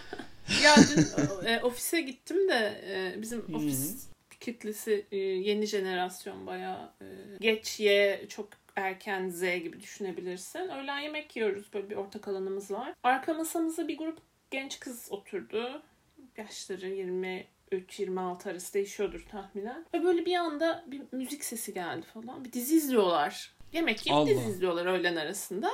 [0.64, 4.06] Ya dün e, ofise gittim de e, bizim ofis
[4.46, 7.06] kitlesi e, yeni jenerasyon bayağı e,
[7.40, 10.68] geç Y çok erken Z gibi düşünebilirsin.
[10.68, 12.94] Öğlen yemek yiyoruz böyle bir ortak alanımız var.
[13.02, 14.18] Arka masamıza bir grup
[14.50, 15.82] genç kız oturdu.
[16.36, 19.86] Yaşları 23-26 arası değişiyordur tahminen.
[19.94, 22.44] Ve böyle bir anda bir müzik sesi geldi falan.
[22.44, 23.54] Bir dizi izliyorlar.
[23.72, 24.26] Yemek yiyip Allah.
[24.26, 25.70] dizi izliyorlar öğlen arasında.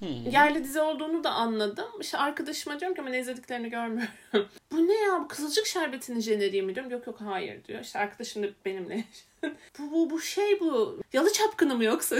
[0.00, 0.30] Hmm.
[0.30, 1.88] Yerli dizi olduğunu da anladım.
[2.00, 4.14] İşte arkadaşıma diyorum ki ama ne izlediklerini görmüyorum.
[4.72, 5.20] bu ne ya?
[5.20, 6.92] Bu Kızılcık Şerbeti'nin jeneriği mi diyorum.
[6.92, 7.80] Yok yok hayır diyor.
[7.80, 9.04] İşte arkadaşım da benimle.
[9.78, 11.00] bu, bu, bu şey bu.
[11.12, 12.16] Yalı Çapkını mı yoksa?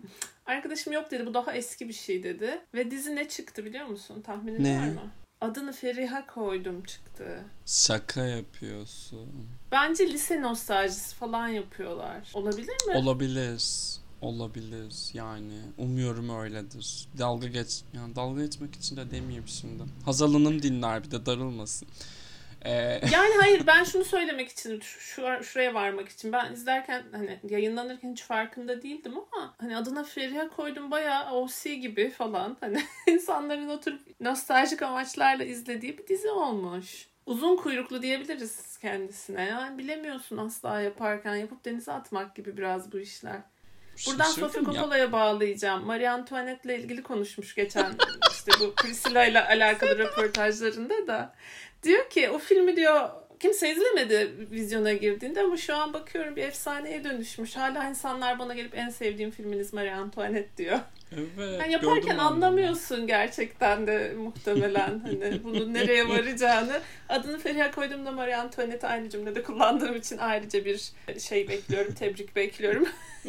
[0.46, 1.26] Arkadaşım yok dedi.
[1.26, 2.60] Bu daha eski bir şey dedi.
[2.74, 4.22] Ve dizi ne çıktı biliyor musun?
[4.22, 4.78] Tahminin Ne?
[4.78, 5.10] var mı?
[5.40, 7.44] Adını Feriha koydum çıktı.
[7.66, 9.48] Şaka yapıyorsun.
[9.72, 12.30] Bence lise nostaljisi falan yapıyorlar.
[12.34, 12.94] Olabilir mi?
[12.94, 13.62] Olabilir.
[14.24, 15.60] Olabilir yani.
[15.78, 17.08] Umuyorum öyledir.
[17.18, 17.82] Dalga geç.
[17.92, 19.82] Yani dalga geçmek için de demeyeyim şimdi.
[20.04, 21.88] Hazal Hanım dinler bir de darılmasın.
[22.64, 22.70] Ee,
[23.12, 28.22] Yani hayır ben şunu söylemek için şu- şuraya varmak için ben izlerken hani yayınlanırken hiç
[28.22, 34.82] farkında değildim ama hani adına Feriha koydum bayağı OC gibi falan hani insanların oturup nostaljik
[34.82, 37.08] amaçlarla izlediği bir dizi olmuş.
[37.26, 39.44] Uzun kuyruklu diyebiliriz kendisine.
[39.44, 43.40] Yani bilemiyorsun asla yaparken yapıp denize atmak gibi biraz bu işler.
[44.06, 44.80] Buradan Sofia şaşırdım ya.
[44.80, 45.86] Coppola'ya bağlayacağım.
[45.86, 47.94] Marie Antoinette'le ilgili konuşmuş geçen
[48.30, 51.34] işte bu Priscilla ile alakalı röportajlarında da.
[51.82, 57.04] Diyor ki o filmi diyor kimse izlemedi vizyona girdiğinde ama şu an bakıyorum bir efsaneye
[57.04, 57.56] dönüşmüş.
[57.56, 60.78] Hala insanlar bana gelip en sevdiğim filminiz Marie Antoinette diyor.
[61.12, 61.60] Evet.
[61.60, 66.80] Yani yaparken anlamıyorsun gerçekten de muhtemelen hani bunun nereye varacağını.
[67.08, 72.88] Adını Feriha koyduğumda Marie Antoinette'i aynı cümlede kullandığım için ayrıca bir şey bekliyorum, tebrik bekliyorum.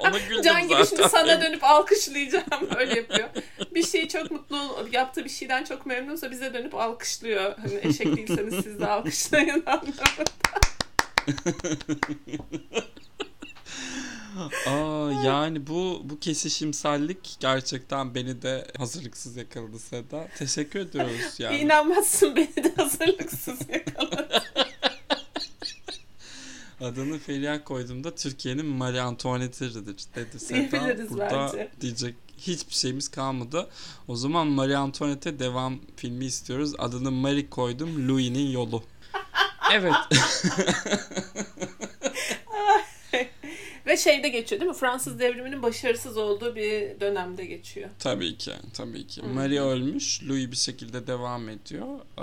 [0.00, 0.84] Ona güldüm Can gibi zaten.
[0.84, 3.28] şimdi sana dönüp alkışlayacağım öyle yapıyor.
[3.74, 7.54] Bir şey çok mutlu yaptığı bir şeyden çok memnunsa bize dönüp alkışlıyor.
[7.58, 10.24] Hani eşek değilseniz siz de alkışlayın anlamında.
[14.66, 20.28] Aa, yani bu bu kesişimsellik gerçekten beni de hazırlıksız yakaladı Seda.
[20.38, 21.56] Teşekkür ediyoruz yani.
[21.58, 24.42] inanmazsın beni de hazırlıksız yakaladı.
[26.80, 31.10] Adını Feriha koyduğumda Türkiye'nin Marie Antoinette'idir dedi Seda.
[31.10, 31.70] Burada bence.
[31.80, 33.68] diyecek hiçbir şeyimiz kalmadı.
[34.08, 36.72] O zaman Marie Antoinette'e devam filmi istiyoruz.
[36.78, 38.08] Adını Marie koydum.
[38.08, 38.82] Louis'nin yolu.
[39.72, 39.94] Evet.
[43.86, 44.76] Ve şeyde geçiyor değil mi?
[44.76, 47.90] Fransız devriminin başarısız olduğu bir dönemde geçiyor.
[47.98, 49.22] Tabii ki, tabii ki.
[49.22, 52.22] Marie ölmüş, Louis bir şekilde devam ediyor Ee,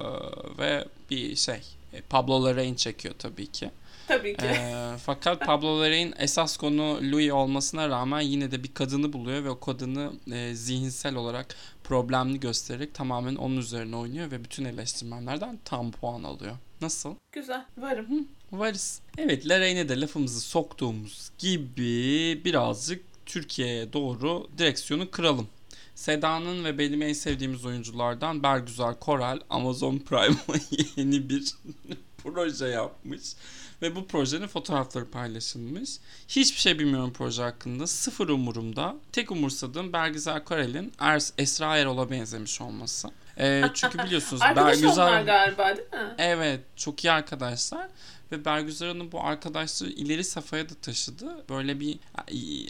[0.58, 1.62] ve bir şey,
[1.93, 3.71] e, Pablo Larraín çekiyor tabii ki.
[4.08, 4.45] Tabii ki.
[4.45, 9.50] Ee, fakat Pablo Larraín esas konu Louis olmasına rağmen yine de bir kadını buluyor ve
[9.50, 15.91] o kadını e, zihinsel olarak problemli göstererek tamamen onun üzerine oynuyor ve bütün eleştirmenlerden tam
[15.91, 16.56] puan alıyor.
[16.82, 17.15] Nasıl?
[17.32, 17.65] Güzel.
[17.78, 18.28] Varım.
[18.52, 19.02] Varız.
[19.17, 25.48] Evet Larraín'e de lafımızı soktuğumuz gibi birazcık Türkiye'ye doğru direksiyonu kıralım.
[25.96, 30.58] Seda'nın ve benim en sevdiğimiz oyunculardan Bergüzar Korel Amazon Prime'a
[30.96, 31.54] yeni bir
[32.24, 33.22] proje yapmış.
[33.82, 35.89] Ve bu projenin fotoğrafları paylaşılmış.
[36.28, 37.88] Hiçbir şey bilmiyorum proje hakkında.
[37.88, 38.96] Sıfır umurumda.
[39.12, 43.08] Tek umursadığım Bergüzar Korel'in Er- Esra Erol'a benzemiş olması.
[43.39, 45.08] Ee, çünkü biliyorsunuz Arkadaş Bergüzar...
[45.08, 46.15] onlar galiba değil mi?
[46.17, 47.88] Evet çok iyi arkadaşlar
[48.32, 51.46] ve Bergüzar Hanım bu arkadaşları ileri safhaya da taşıdı.
[51.50, 52.00] Böyle bir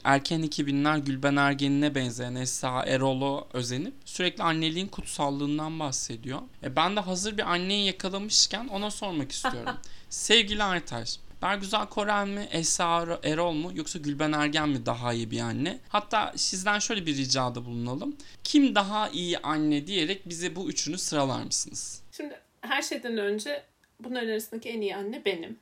[0.04, 6.40] erken 2000'ler Gülben Ergen'ine benzeyen Esra Erol'u özenip sürekli anneliğin kutsallığından bahsediyor.
[6.64, 9.76] E ben de hazır bir anneyi yakalamışken ona sormak istiyorum.
[10.10, 15.40] Sevgili Artaş, Bergüzar Korel mi, Esra Erol mu yoksa Gülben Ergen mi daha iyi bir
[15.40, 15.80] anne?
[15.90, 18.16] Hatta sizden şöyle bir ricada bulunalım.
[18.44, 22.02] Kim daha iyi anne diyerek bize bu üçünü sıralar mısınız?
[22.12, 23.64] Şimdi her şeyden önce
[24.00, 25.60] bunların arasındaki en iyi anne benim.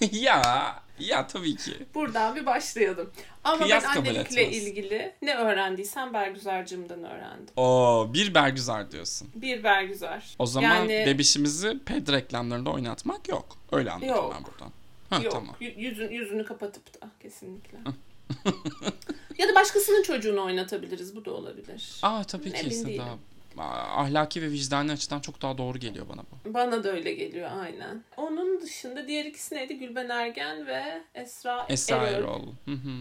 [0.12, 0.42] ya
[0.98, 1.72] ya tabii ki.
[1.94, 3.10] Buradan bir başlayalım.
[3.44, 7.54] Ama Kıyas ben annelikle ilgili ne öğrendiysem Bergüzar'cığımdan öğrendim.
[7.56, 9.28] Oo bir Bergüzar diyorsun.
[9.34, 10.34] Bir Bergüzar.
[10.38, 13.58] O zaman Yani- bebişimizi ped reklamlarında oynatmak yok.
[13.72, 14.34] Öyle anladım Yok.
[14.38, 14.72] ben buradan.
[15.12, 15.32] Ha, Yok.
[15.32, 15.56] tamam.
[15.60, 17.78] Yüzün, yüzünü kapatıp da kesinlikle.
[19.38, 21.16] ya da başkasının çocuğunu oynatabiliriz.
[21.16, 21.98] Bu da olabilir.
[22.02, 23.02] Aa tabii Emin kesin değilim.
[23.02, 23.18] daha
[23.72, 26.54] ahlaki ve vicdani açıdan çok daha doğru geliyor bana bu.
[26.54, 28.04] Bana da öyle geliyor aynen.
[28.16, 29.78] Onun dışında diğer ikisi neydi?
[29.78, 32.18] Gülben Ergen ve Esra, Esra Erol.
[32.18, 32.46] Erol.
[32.64, 32.92] Hı hı.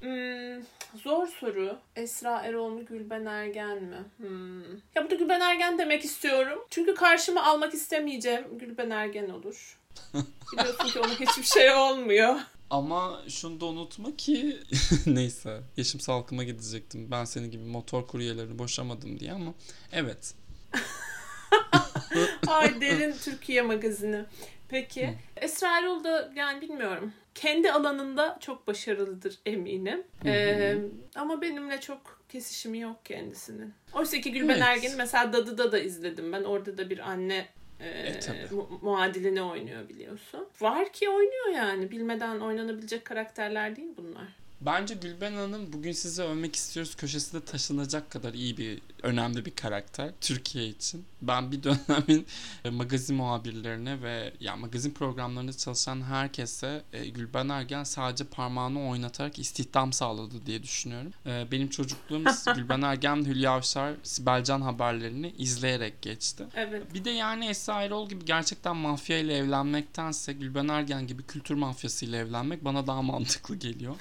[0.00, 0.62] Hmm,
[1.02, 1.78] zor soru.
[1.96, 4.04] Esra Erol mu Gülben Ergen mi?
[4.16, 4.72] Hmm.
[4.94, 6.58] Ya burada Gülben Ergen demek istiyorum.
[6.70, 9.78] Çünkü karşıma almak istemeyeceğim Gülben Ergen olur.
[10.52, 12.36] Biliyorsun ki ona hiçbir şey olmuyor.
[12.70, 14.58] Ama şunu da unutma ki
[15.06, 17.10] neyse yaşım salkıma gidecektim.
[17.10, 19.54] Ben senin gibi motor kuryelerini boşamadım diye ama
[19.92, 20.34] evet.
[22.46, 24.24] Ay derin Türkiye magazini.
[24.68, 25.14] Peki.
[25.36, 27.12] Esra Erol da yani bilmiyorum.
[27.34, 30.02] Kendi alanında çok başarılıdır eminim.
[30.24, 30.76] Ee,
[31.14, 33.74] ama benimle çok kesişimi yok kendisinin.
[33.92, 34.62] Oysa ki Gülben Evet.
[34.62, 36.44] Ergen'i mesela Dadı'da da izledim ben.
[36.44, 37.48] Orada da bir anne
[37.80, 38.54] e, E, tabii.
[38.54, 40.46] mu- muadilini oynuyor biliyorsun.
[40.60, 41.90] Var ki oynuyor yani.
[41.90, 44.28] Bilmeden oynanabilecek karakterler değil bunlar.
[44.60, 50.10] Bence Gülben Hanım bugün size övmek istiyoruz köşesinde taşınacak kadar iyi bir önemli bir karakter
[50.20, 51.04] Türkiye için.
[51.22, 52.26] Ben bir dönemin
[52.64, 59.38] e, magazin muhabirlerine ve ya magazin programlarında çalışan herkese e, Gülben Ergen sadece parmağını oynatarak
[59.38, 61.12] istihdam sağladı diye düşünüyorum.
[61.26, 62.24] E, benim çocukluğum
[62.56, 66.44] Gülben Ergen, Hülya Avşar, Sibel Can haberlerini izleyerek geçti.
[66.54, 66.94] Evet.
[66.94, 72.04] Bir de yani Esra Erol gibi gerçekten mafya ile evlenmektense Gülben Ergen gibi kültür mafyası
[72.04, 73.96] ile evlenmek bana daha mantıklı geliyor.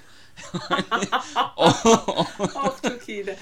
[1.58, 3.38] oh çok iyiydi.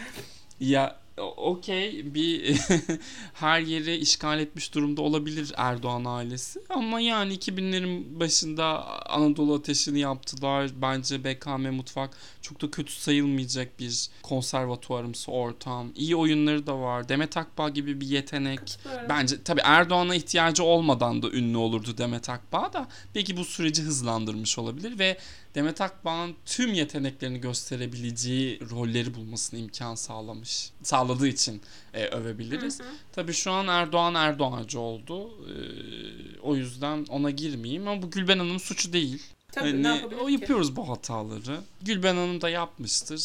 [0.59, 2.59] ya okey bir
[3.33, 10.71] her yeri işgal etmiş durumda olabilir Erdoğan ailesi ama yani 2000'lerin başında Anadolu Ateşi'ni yaptılar.
[10.81, 15.91] Bence BKM Mutfak çok da kötü sayılmayacak bir konservatuarımsı ortam.
[15.95, 17.09] İyi oyunları da var.
[17.09, 18.79] Demet Akbağ gibi bir yetenek.
[18.85, 19.09] Böyle.
[19.09, 24.59] Bence tabii Erdoğan'a ihtiyacı olmadan da ünlü olurdu Demet Akbağ da belki bu süreci hızlandırmış
[24.59, 25.17] olabilir ve
[25.55, 30.69] Demet Akbağ'ın tüm yeteneklerini gösterebileceği rolleri bulmasına imkan sağlamış.
[30.83, 31.61] Sağladığı için
[31.93, 32.79] e, övebiliriz.
[32.79, 32.87] Hı hı.
[33.11, 35.29] Tabii şu an Erdoğan Erdoğancı oldu.
[35.29, 39.23] Ee, o yüzden ona girmeyeyim ama bu Gülben Hanım'ın suçu değil.
[39.51, 40.33] Tabii Hani ne o ki?
[40.33, 41.59] yapıyoruz bu hataları.
[41.81, 43.21] Gülben Hanım da yapmıştır.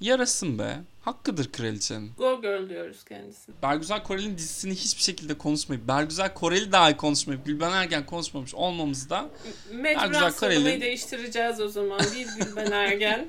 [0.00, 0.76] Yarasın be.
[1.02, 2.12] Hakkıdır kraliçenin.
[2.18, 3.54] Go Girl diyoruz kendisine.
[3.62, 9.28] Bergüzar Korel'in dizisini hiçbir şekilde konuşmayıp, Bergüzar Korel'i dahi konuşmayıp, Gülben Ergen konuşmamış olmamız da
[9.72, 10.80] Mecburen Kareli.
[10.80, 12.00] değiştireceğiz o zaman.
[12.00, 13.26] Bir Gülben Ergen.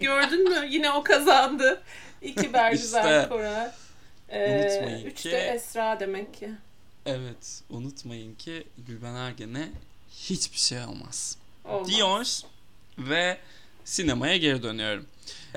[0.00, 0.66] Gördün mü?
[0.70, 1.82] Yine o kazandı.
[2.22, 3.34] İki Bergüzar İşte.
[3.34, 3.72] Unutmayın
[4.28, 6.50] Ee, üç ki- de Esra demek ki.
[7.06, 9.68] evet unutmayın ki Gülben Ergen'e
[10.10, 11.36] hiçbir şey olmaz.
[11.64, 11.88] Olmaz.
[11.88, 12.26] diyor
[12.98, 13.38] ve
[13.84, 15.06] sinemaya geri dönüyorum.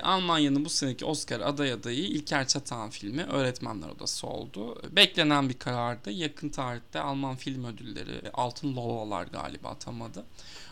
[0.01, 4.81] Almanya'nın bu seneki Oscar aday adayı İlker Çatan filmi Öğretmenler Odası oldu.
[4.91, 6.11] Beklenen bir karardı.
[6.11, 10.23] Yakın tarihte Alman film ödülleri Altın Lolalar galiba atamadı.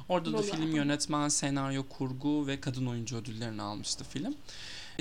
[0.09, 0.43] Orada da Lola.
[0.43, 4.35] film yönetmen, senaryo, kurgu ve kadın oyuncu ödüllerini almıştı film.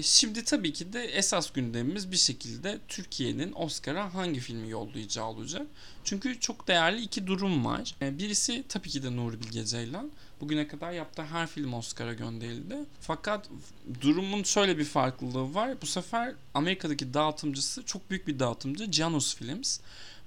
[0.02, 5.66] Şimdi tabii ki de esas gündemimiz bir şekilde Türkiye'nin Oscar'a hangi filmi yollayacağı olacak.
[6.04, 7.94] Çünkü çok değerli iki durum var.
[8.00, 10.10] Birisi tabii ki de Nuri Bilge Ceylan.
[10.42, 12.76] Bugüne kadar yaptığı her film Oscar'a gönderildi.
[13.00, 13.48] Fakat
[14.00, 15.82] durumun şöyle bir farklılığı var.
[15.82, 19.80] Bu sefer Amerika'daki dağıtımcısı çok büyük bir dağıtımcı Janus Films.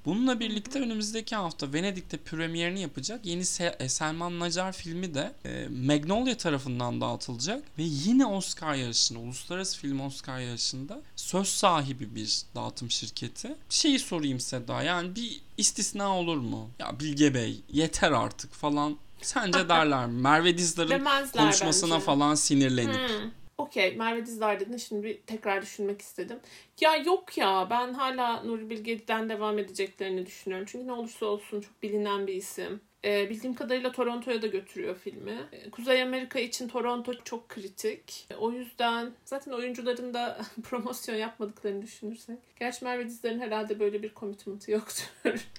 [0.05, 3.43] Bununla birlikte önümüzdeki hafta Venedik'te premierini yapacak yeni
[3.79, 9.99] e, Selman Nacar filmi de e, Magnolia tarafından dağıtılacak ve yine Oscar yarışında, Uluslararası Film
[9.99, 13.55] Oscar yarışında söz sahibi bir dağıtım şirketi.
[13.69, 16.69] Şeyi sorayım Seda yani bir istisna olur mu?
[16.79, 18.97] Ya Bilge Bey yeter artık falan.
[19.25, 20.21] Sence derler mi?
[20.21, 22.05] Merve Dizdar'ın Demezler konuşmasına bence.
[22.05, 22.95] falan sinirlenip.
[23.09, 23.31] Hmm.
[23.57, 26.39] Okey Merve Dizdar dedin şimdi bir tekrar düşünmek istedim.
[26.81, 30.67] Ya yok ya ben hala Nuri Bilge'den devam edeceklerini düşünüyorum.
[30.71, 32.81] Çünkü ne olursa olsun çok bilinen bir isim.
[33.05, 35.37] Ee, bildiğim kadarıyla Toronto'ya da götürüyor filmi.
[35.51, 38.27] Ee, Kuzey Amerika için Toronto çok kritik.
[38.31, 42.37] Ee, O yüzden zaten oyuncuların da promosyon yapmadıklarını düşünürsek.
[42.59, 45.05] Gerçi Merve Dizdar'ın herhalde böyle bir commitment'ı yoktur.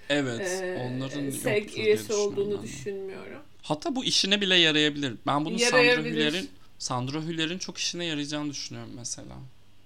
[0.08, 3.42] Evet, Ee, onların SEG yoktur diye üyesi olduğunu ben düşünmüyorum.
[3.68, 5.14] Hatta bu işine bile yarayabilir.
[5.26, 6.02] Ben bunu Sandra.
[6.02, 9.36] Hüller'in Sandra Hüller'in çok işine yarayacağını düşünüyorum mesela.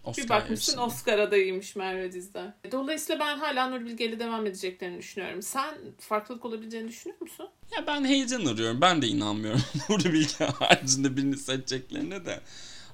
[0.05, 0.97] Oscar Bir bakmışsın yarışında.
[0.97, 2.53] Oscar adayıymış Merve Dizdar.
[2.73, 5.43] Dolayısıyla ben hala Nuri Bilge'yle devam edeceklerini düşünüyorum.
[5.43, 7.49] Sen farklılık olabileceğini düşünüyor musun?
[7.77, 8.81] Ya ben heyecan arıyorum.
[8.81, 12.41] Ben de inanmıyorum Nuri Bilge haricinde birini seçeceklerine de.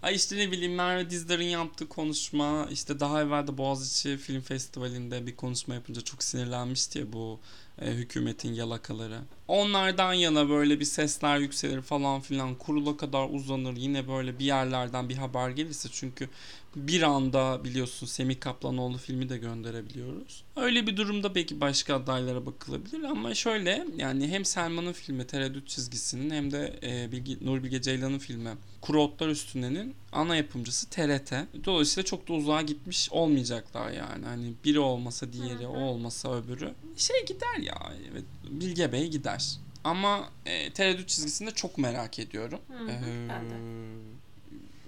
[0.03, 5.27] Ay işte ne bileyim Merve Dizdar'ın yaptığı konuşma işte daha evvel de Boğaziçi Film Festivali'nde
[5.27, 7.41] bir konuşma yapınca çok sinirlenmişti ya bu
[7.83, 9.21] e, hükümetin yalakaları.
[9.49, 15.09] Onlardan yana böyle bir sesler yükselir falan filan kurula kadar uzanır yine böyle bir yerlerden
[15.09, 16.29] bir haber gelirse çünkü
[16.77, 20.45] bir anda biliyorsun Semih Kaplanoğlu filmi de gönderebiliyoruz.
[20.57, 26.31] Öyle bir durumda belki başka adaylara bakılabilir ama şöyle yani hem Selman'ın filmi Tereddüt Çizgisi'nin
[26.31, 31.33] hem de e, Bilge, Nur Bilge Ceylan'ın filmi Kuru Otlar Üstüne'nin ana yapımcısı TRT.
[31.65, 34.25] Dolayısıyla çok da uzağa gitmiş olmayacaklar yani.
[34.25, 36.75] Hani biri olmasa diğeri, o olmasa öbürü.
[36.97, 37.93] Şey gider ya.
[38.13, 39.51] Evet, Bilge Bey gider.
[39.85, 42.59] Ama e, Tereddüt Çizgisi'ni de çok merak ediyorum.
[42.69, 43.55] Hı hı, Ee, ben de.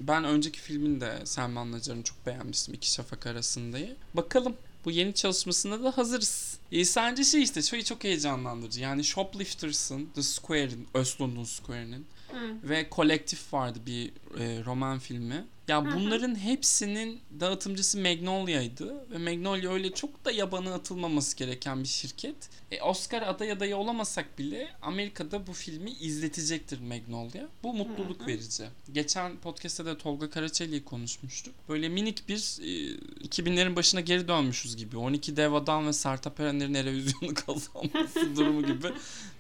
[0.09, 2.75] Ben önceki filmin de Selman Nacar'ını çok beğenmiştim.
[2.75, 3.97] İki Şafak arasındayı.
[4.15, 6.59] Bakalım bu yeni çalışmasında da hazırız.
[6.73, 8.81] E, sence şey işte şeyi çok heyecanlandırıcı.
[8.81, 12.07] Yani Shoplifters'ın The Square'in, Östlund'un Square'nin
[12.39, 12.69] Hı.
[12.69, 14.09] ve Kolektif vardı bir
[14.41, 15.45] e, roman filmi.
[15.69, 22.37] Ya bunların hepsinin dağıtımcısı Magnolia'ydı ve Magnolia öyle çok da yabana atılmaması gereken bir şirket.
[22.71, 27.49] E, Oscar aday adayı olamasak bile Amerika'da bu filmi izletecektir Magnolia.
[27.63, 28.27] Bu mutluluk Hı hı.
[28.29, 28.65] verici.
[28.93, 31.55] Geçen podcast'te de Tolga Karaçeli'yi konuşmuştuk.
[31.69, 32.97] Böyle minik bir e,
[33.27, 34.97] 2000'lerin başına geri dönmüşüz gibi.
[34.97, 38.93] 12 dev adam ve Sertab Erener'in televizyonu kazanması durumu gibi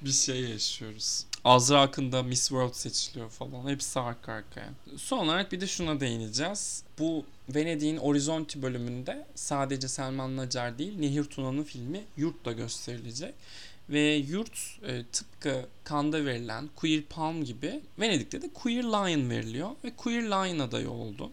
[0.02, 1.24] bir şey yaşıyoruz.
[1.44, 3.68] Azra hakkında Miss World seçiliyor falan.
[3.68, 4.68] Hepsi arka arkaya.
[4.96, 6.82] Son olarak bir de şuna değineceğiz.
[6.98, 13.34] Bu Venedik'in Orizzonti bölümünde sadece Selman Nacar değil Nehir Tuna'nın filmi Yurt da gösterilecek.
[13.90, 19.70] Ve Yurt e, tıpkı Cannes'da verilen Queer Palm gibi Venedik'te de Queer Lion veriliyor.
[19.84, 21.30] Ve Queer Lion adayı oldu.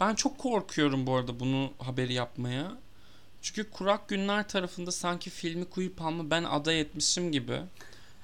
[0.00, 2.76] Ben çok korkuyorum bu arada bunu haberi yapmaya.
[3.42, 7.60] Çünkü Kurak Günler tarafında sanki filmi Queer Palm'ı ben aday etmişim gibi.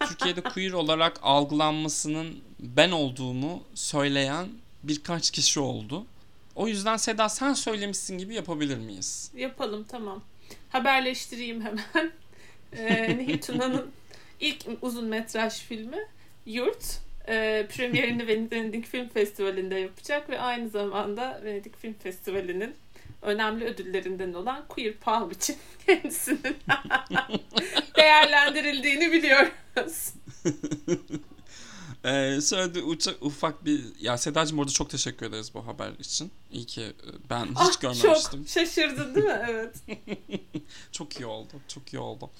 [0.00, 4.48] Türkiye'de queer olarak algılanmasının ben olduğumu söyleyen
[4.82, 6.06] birkaç kişi oldu.
[6.54, 9.30] O yüzden Seda sen söylemişsin gibi yapabilir miyiz?
[9.36, 10.22] Yapalım tamam.
[10.68, 12.12] Haberleştireyim hemen.
[12.76, 13.26] Ee,
[14.40, 15.98] ilk uzun metraj filmi
[16.46, 17.00] Yurt.
[17.28, 22.74] E, premierini Venedik Film Festivali'nde yapacak ve aynı zamanda Venedik Film Festivali'nin
[23.22, 26.40] önemli ödüllerinden olan Queer Palm için kendisinin
[27.96, 30.12] değerlendirildiğini biliyoruz.
[32.04, 33.80] Ee, sonra da uça- ufak bir...
[34.00, 36.30] Ya Sedacığım orada çok teşekkür ederiz bu haber için.
[36.52, 38.40] İyi ki e, ben hiç Ah, görmemiştim.
[38.44, 39.42] Çok şaşırdın değil mi?
[39.50, 39.74] Evet.
[40.92, 41.52] Çok iyi oldu.
[41.68, 42.30] Çok iyi oldu.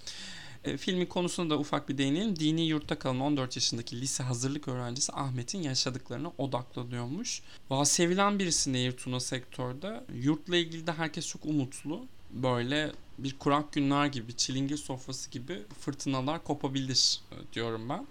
[0.65, 2.39] E, filmin konusuna da ufak bir değinelim.
[2.39, 7.43] Dini yurtta kalan 14 yaşındaki lise hazırlık öğrencisi Ahmet'in yaşadıklarına odaklanıyormuş.
[7.71, 10.05] Valla sevilen birisi Nehir Tuna sektörde.
[10.15, 12.07] Yurtla ilgili de herkes çok umutlu.
[12.31, 18.07] Böyle bir kurak günler gibi, çilingir sofrası gibi fırtınalar kopabilir e, diyorum ben.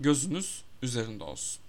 [0.00, 1.62] Gözünüz üzerinde olsun.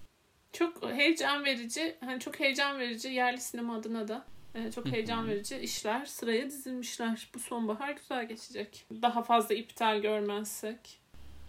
[0.53, 4.25] Çok heyecan verici, hani çok heyecan verici yerli sinema adına da
[4.57, 7.29] e, çok heyecan verici işler sıraya dizilmişler.
[7.35, 8.85] Bu sonbahar güzel geçecek.
[9.01, 10.99] Daha fazla iptal görmezsek.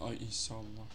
[0.01, 0.85] Ay inşallah.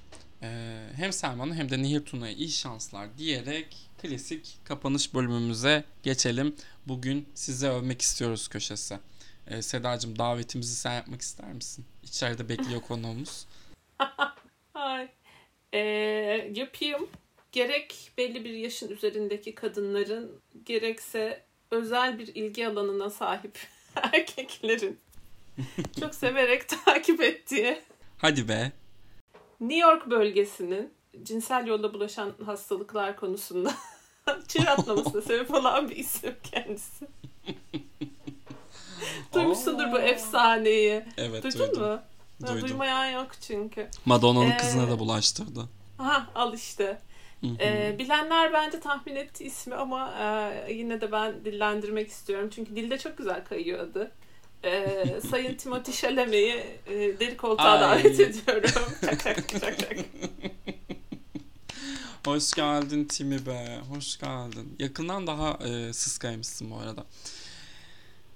[0.43, 6.57] Ee, hem Selman'a hem de Nehir Tuna'ya iyi şanslar diyerek klasik kapanış bölümümüze geçelim.
[6.87, 8.99] Bugün size övmek istiyoruz köşesi.
[9.47, 11.85] Ee, Sedacığım davetimizi sen yapmak ister misin?
[12.03, 13.47] İçeride bekliyor konuğumuz.
[14.75, 15.09] Ay.
[15.73, 15.79] E,
[16.55, 17.09] yapayım.
[17.53, 21.45] Gerek belli bir yaşın üzerindeki kadınların gerekse
[21.75, 23.59] özel bir ilgi alanına sahip
[23.97, 24.99] erkeklerin
[26.01, 27.83] çok severek takip ettiği
[28.19, 28.73] Hadi be.
[29.61, 33.75] New York bölgesinin cinsel yolla bulaşan hastalıklar konusunda
[34.49, 37.07] çığır atlamasına sebep olan bir isim kendisi.
[39.35, 41.05] Duymuşsundur bu efsaneyi.
[41.17, 41.83] Evet Duydun duydum.
[41.83, 41.89] mu?
[41.89, 42.03] Ha,
[42.49, 42.69] Duydum.
[42.69, 43.89] Duymayan yok çünkü.
[44.05, 45.69] Madonna'nın Ee, kızına da bulaştırdı.
[45.99, 46.99] Aha al işte.
[47.61, 50.15] Ee, bilenler bence tahmin etti ismi ama
[50.69, 52.51] e, yine de ben dillendirmek istiyorum.
[52.55, 54.11] Çünkü dilde çok güzel kayıyor adı.
[54.65, 57.81] Ee, Sayın Timothy Chalamet'i e, deri koltuğa Ay.
[57.81, 58.71] davet ediyorum.
[59.01, 59.99] Çak çak çak çak.
[62.27, 63.79] Hoş geldin Timi be.
[63.89, 64.77] Hoş geldin.
[64.79, 67.05] Yakından daha e, sıskaymışsın bu arada.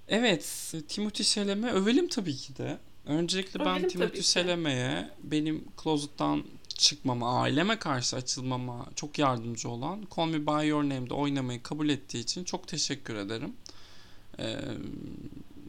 [0.08, 0.74] Evet.
[0.88, 2.78] Timothy Chalamet övelim tabii ki de.
[3.06, 4.22] Öncelikle ben Övelim Timothy.
[4.22, 6.44] Chalamet'e benim closet'tan
[6.78, 12.18] çıkmama, aileme karşı açılmama çok yardımcı olan Call Me By Your Name'de oynamayı kabul ettiği
[12.18, 13.52] için çok teşekkür ederim.
[14.38, 14.58] Ee,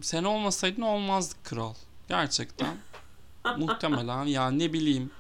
[0.02, 1.74] sen olmasaydın olmazdık kral.
[2.10, 2.78] Gerçekten.
[3.58, 5.12] Muhtemelen ya ne bileyim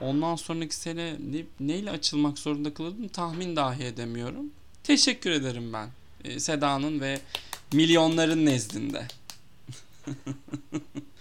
[0.00, 4.50] ondan sonraki sene ne, neyle açılmak zorunda kalırdım tahmin dahi edemiyorum.
[4.84, 5.88] Teşekkür ederim ben
[6.24, 7.20] e, Seda'nın ve
[7.72, 9.08] milyonların nezdinde.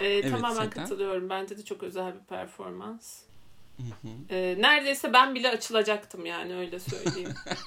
[0.00, 0.70] Ee, tamamen Seda.
[0.70, 1.30] katılıyorum.
[1.30, 3.18] Bence de çok özel bir performans.
[3.76, 4.08] Hı hı.
[4.30, 7.34] Ee, neredeyse ben bile açılacaktım yani öyle söyleyeyim.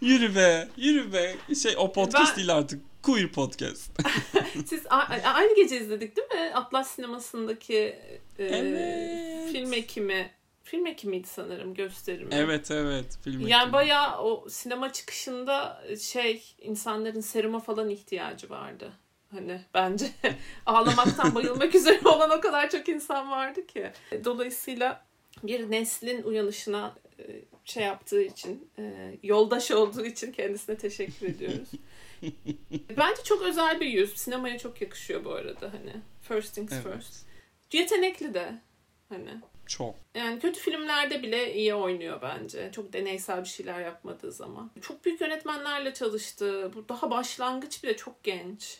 [0.00, 1.36] Yürü be, yürü be.
[1.62, 2.82] Şey o podcast Ben- değil artık.
[3.02, 3.90] Queer podcast.
[4.66, 4.82] Siz
[5.24, 6.54] aynı gece izledik değil mi?
[6.54, 9.52] Atlas sinemasındaki e, Evet.
[9.52, 10.30] film ekimi.
[10.62, 12.34] Film ekimiydi sanırım gösterimi.
[12.34, 13.18] evet evet.
[13.24, 13.72] Film Yani ekibi.
[13.72, 18.92] bayağı o sinema çıkışında şey insanların seruma falan ihtiyacı vardı.
[19.34, 20.06] Hani bence
[20.66, 23.90] ağlamaktan bayılmak üzere olan o kadar çok insan vardı ki.
[24.24, 25.04] Dolayısıyla
[25.42, 27.24] bir neslin uyanışına e,
[27.64, 31.68] şey yaptığı için, e, yoldaş olduğu için kendisine teşekkür ediyoruz.
[32.96, 34.16] Bence çok özel bir yüz.
[34.16, 35.92] Sinemaya çok yakışıyor bu arada hani.
[36.22, 36.84] First things Evet.
[36.84, 37.26] first.
[37.72, 38.54] Yetenekli de
[39.08, 39.30] hani.
[39.66, 39.94] Çok.
[40.14, 42.70] Yani kötü filmlerde bile iyi oynuyor bence.
[42.72, 44.70] Çok deneysel bir şeyler yapmadığı zaman.
[44.82, 46.70] Çok büyük yönetmenlerle çalıştı.
[46.74, 48.78] Bu daha başlangıç bile çok genç.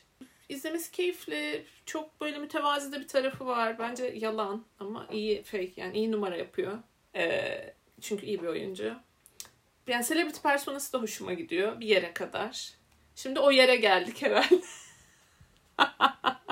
[0.48, 1.64] İzlemesi keyifli.
[1.86, 3.78] Çok böyle mütevazi de bir tarafı var.
[3.78, 6.78] Bence yalan ama iyi fake yani iyi numara yapıyor.
[7.14, 8.94] Ee, çünkü iyi bir oyuncu.
[9.86, 12.70] Yani celebrity personası da hoşuma gidiyor bir yere kadar.
[13.14, 14.60] Şimdi o yere geldik herhalde.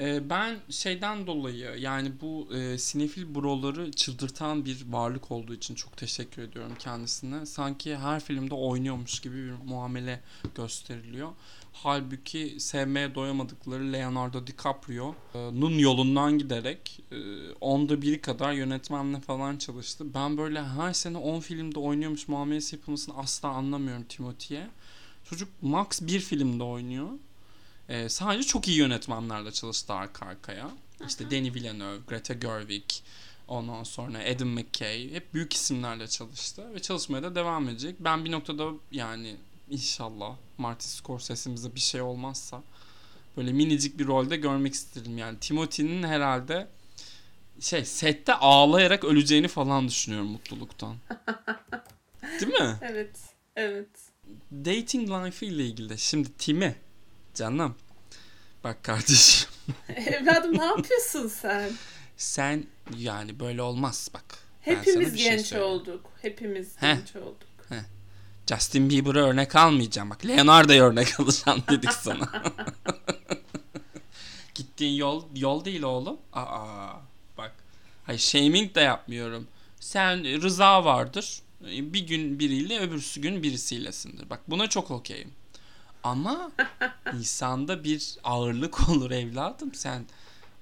[0.00, 5.96] Ee, ben şeyden dolayı yani bu e, sinefil broları çıldırtan bir varlık olduğu için çok
[5.96, 7.46] teşekkür ediyorum kendisine.
[7.46, 10.20] Sanki her filmde oynuyormuş gibi bir muamele
[10.54, 11.28] gösteriliyor.
[11.72, 17.16] Halbuki sevmeye doyamadıkları Leonardo DiCaprio'nun yolundan giderek e,
[17.60, 20.14] onda biri kadar yönetmenle falan çalıştı.
[20.14, 24.68] Ben böyle her sene 10 filmde oynuyormuş muamelesi yapılmasını asla anlamıyorum Timothy'ye.
[25.24, 27.08] Çocuk max bir filmde oynuyor.
[27.88, 30.70] Ee, sadece çok iyi yönetmenlerle çalıştı arka arkaya.
[31.06, 32.84] İşte Denis Villeneuve, Greta Gerwig,
[33.48, 37.96] ondan sonra Adam McKay hep büyük isimlerle çalıştı ve çalışmaya da devam edecek.
[38.00, 39.36] Ben bir noktada yani
[39.70, 42.62] inşallah Martin Scorsese'mize bir şey olmazsa
[43.36, 45.38] böyle minicik bir rolde görmek isterim yani.
[45.38, 46.68] Timothy'nin herhalde
[47.60, 50.96] şey sette ağlayarak öleceğini falan düşünüyorum mutluluktan.
[52.40, 52.76] Değil mi?
[52.80, 53.16] Evet.
[53.56, 53.88] Evet.
[54.52, 56.76] Dating life ile ilgili de şimdi Tim'i
[57.34, 57.74] canım
[58.64, 59.48] bak kardeşim
[59.96, 61.72] Evladım ne yapıyorsun sen?
[62.16, 62.64] sen
[62.98, 64.38] yani böyle olmaz bak.
[64.60, 65.72] Hepimiz şey genç söyleyeyim.
[65.72, 66.00] olduk.
[66.22, 66.94] Hepimiz Heh.
[66.96, 67.38] genç olduk.
[68.48, 70.26] Justin Bieber'ı örnek almayacağım bak.
[70.26, 72.42] Leonardo'ya örnek alacağım dedik sana.
[74.54, 76.16] Gittiğin yol yol değil oğlum.
[76.32, 76.92] Aa
[77.38, 77.52] bak.
[78.06, 79.46] Hayır shaming de yapmıyorum.
[79.80, 81.42] Sen rıza vardır.
[81.62, 84.30] Bir gün biriyle öbürsü gün birisiylesindir.
[84.30, 85.30] Bak buna çok okeyim.
[86.04, 86.50] Ama
[87.18, 89.74] insanda bir ağırlık olur evladım.
[89.74, 90.04] Sen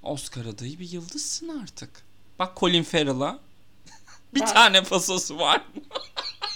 [0.03, 1.89] Oscar adayı bir yıldızsın artık.
[2.39, 3.39] Bak Colin Farrell'a
[4.33, 5.81] bir tane pasosu var mı?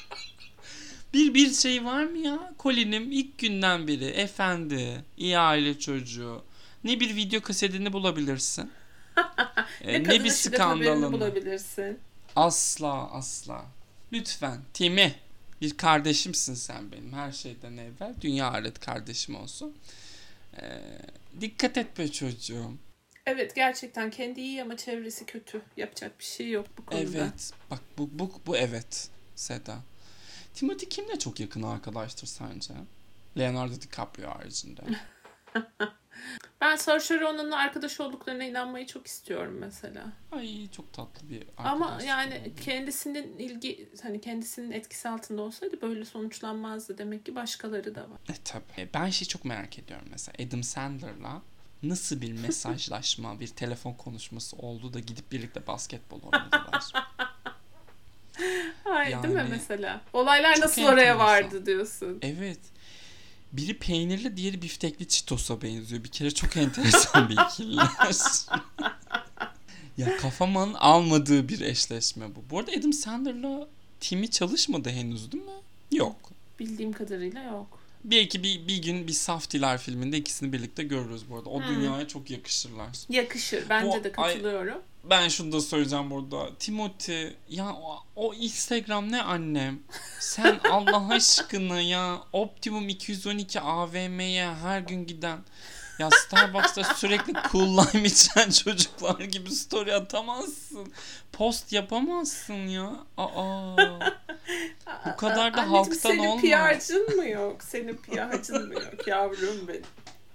[1.14, 2.54] bir bir şey var mı ya?
[2.60, 6.42] Colin'im ilk günden beri efendi, iyi aile çocuğu.
[6.84, 8.72] Ne bir video kasetini bulabilirsin.
[9.86, 11.12] Ne, ne kadın bir skandalını.
[11.12, 12.00] bulabilirsin.
[12.36, 13.66] Asla asla.
[14.14, 15.16] Lütfen Timi
[15.62, 18.16] bir kardeşimsin sen benim her şeyden evvel.
[18.22, 19.78] Dünya alet kardeşim olsun.
[20.62, 20.82] Ee,
[21.42, 22.78] dikkat et be çocuğum.
[23.26, 25.62] Evet gerçekten kendi iyi ama çevresi kötü.
[25.78, 27.18] Yapacak bir şey yok bu konuda.
[27.18, 27.52] Evet.
[27.72, 29.78] Bak bu, bu, bu evet Seda.
[30.54, 32.74] Timothy kimle çok yakın arkadaştır sence?
[33.38, 34.82] Leonardo DiCaprio haricinde.
[36.62, 40.06] Ben Saoirse Ronan'la arkadaş olduklarına inanmayı çok istiyorum mesela.
[40.32, 41.72] Ay çok tatlı bir arkadaş.
[41.72, 46.98] Ama yani kendisinin ilgi hani kendisinin etkisi altında olsaydı böyle sonuçlanmazdı.
[46.98, 48.20] Demek ki başkaları da var.
[48.30, 48.90] E tabii.
[48.94, 51.42] Ben şey çok merak ediyorum mesela Adam Sandler'la
[51.84, 56.84] nasıl bir mesajlaşma, bir telefon konuşması oldu da gidip birlikte basketbol oynadılar.
[58.84, 60.02] Hayır değil mi Yani- mesela?
[60.14, 62.20] Olaylar nasıl oraya vardı diyorsun.
[62.22, 62.60] evet.
[63.54, 66.04] Biri peynirli diğeri biftekli çitosa benziyor.
[66.04, 67.90] Bir kere çok enteresan bir ikililer.
[69.98, 72.44] ya kafamın almadığı bir eşleşme bu.
[72.50, 73.68] Bu arada Adam Sandler'la
[74.00, 75.52] Timmy çalışmadı henüz değil mi?
[75.92, 76.32] Yok.
[76.60, 77.77] Bildiğim kadarıyla yok.
[78.04, 81.50] Belki bir, bir gün bir Saftiler filminde ikisini birlikte görürüz bu arada.
[81.50, 81.68] O Hı.
[81.68, 82.90] dünyaya çok yakışırlar.
[83.10, 83.70] Yakışır.
[83.70, 84.82] Bence Bu- de katılıyorum.
[85.10, 86.56] Ben şunu da söyleyeceğim burada.
[86.60, 89.80] Timothy ya o, o Instagram ne annem?
[90.20, 95.40] Sen Allah aşkına ya Optimum 212 AVM'ye her gün giden
[96.00, 100.94] ya Starbucks'ta sürekli cool lime içen çocuklar gibi story atamazsın.
[101.32, 102.92] Post yapamazsın ya.
[103.18, 103.78] Aa.
[105.06, 106.42] Bu kadar da Anneciğim, halktan senin olma.
[106.42, 107.64] PR'cın mı yok?
[107.64, 109.82] Senin PR'cın mı yok yavrum benim?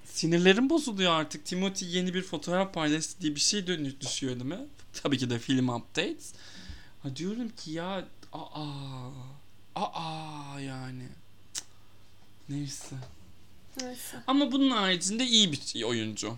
[0.04, 1.46] Sinirlerim bozuluyor artık.
[1.46, 4.58] Timothy yeni bir fotoğraf paylaştı diye bir şey dönüp düşüyor mi?
[5.02, 6.32] Tabii ki de film updates.
[7.02, 9.10] Ha diyorum ki ya aa
[9.74, 11.08] aa yani.
[11.54, 11.64] Cık.
[12.48, 12.96] Neyse.
[13.80, 14.16] Neyse.
[14.26, 16.36] Ama bunun haricinde iyi bir oyuncu.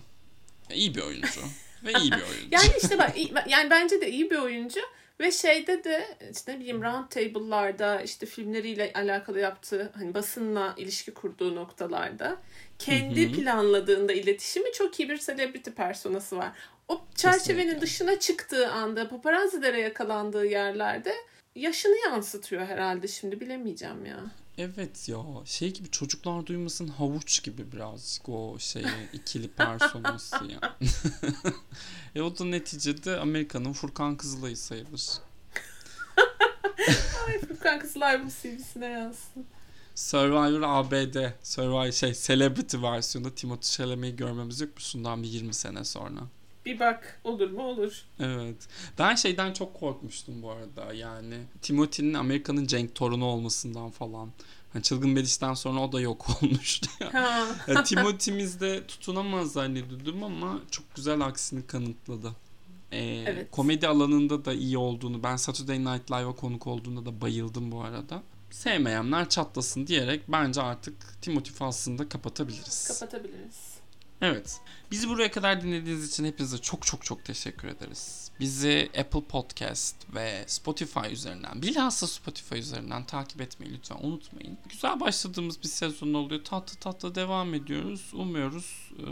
[0.73, 1.41] İyi bir oyuncu.
[1.83, 2.47] Ve iyi bir oyuncu.
[2.51, 3.15] Yani işte bak
[3.47, 4.79] yani bence de iyi bir oyuncu
[5.19, 11.13] ve şeyde de işte ne bileyim round table'larda işte filmleriyle alakalı yaptığı hani basınla ilişki
[11.13, 12.37] kurduğu noktalarda
[12.79, 13.41] kendi Hı hı.
[13.41, 16.51] planladığında iletişimi çok iyi bir celebrity personası var.
[16.87, 17.81] O çerçevenin Kesinlikle.
[17.81, 21.15] dışına çıktığı anda paparazzilere yakalandığı yerlerde
[21.55, 24.19] yaşını yansıtıyor herhalde şimdi bilemeyeceğim ya.
[24.57, 30.77] Evet ya şey gibi çocuklar duymasın havuç gibi birazcık o şey ikili personası ya.
[32.15, 35.07] e o da neticede Amerika'nın Furkan Kızılay'ı sayılır.
[37.27, 39.45] Ay Furkan Kızılay bu CV'sine yazsın.
[39.95, 45.83] Survivor ABD, Survivor şey Celebrity versiyonunda Timothée Chalamet'i görmemiz yok mu şundan bir 20 sene
[45.83, 46.21] sonra?
[46.65, 48.01] Bir bak olur mu olur.
[48.19, 48.67] Evet.
[48.99, 50.93] Ben şeyden çok korkmuştum bu arada.
[50.93, 54.29] Yani Timothy'nin Amerika'nın Cenk torunu olmasından falan.
[54.73, 57.13] Hani Çılgın Bediş'ten sonra o da yok olmuştu ya.
[57.13, 57.45] Ha.
[57.67, 62.31] ya Timothy'miz de tutunamaz zannediyordum ama çok güzel aksini kanıtladı.
[62.91, 63.51] Ee, Evet.
[63.51, 68.23] Komedi alanında da iyi olduğunu, ben Saturday Night Live'a konuk olduğunda da bayıldım bu arada.
[68.51, 72.87] Sevmeyenler çatlasın diyerek bence artık Timothy faslını da kapatabiliriz.
[72.87, 73.74] Kapatabiliriz.
[74.25, 74.59] Evet.
[74.91, 78.31] Bizi buraya kadar dinlediğiniz için hepinize çok çok çok teşekkür ederiz.
[78.39, 84.57] Bizi Apple Podcast ve Spotify üzerinden, bilhassa Spotify üzerinden takip etmeyi lütfen unutmayın.
[84.69, 86.43] Güzel başladığımız bir sezon oluyor.
[86.43, 88.11] Tatlı tatlı devam ediyoruz.
[88.13, 89.05] Umuyoruz e,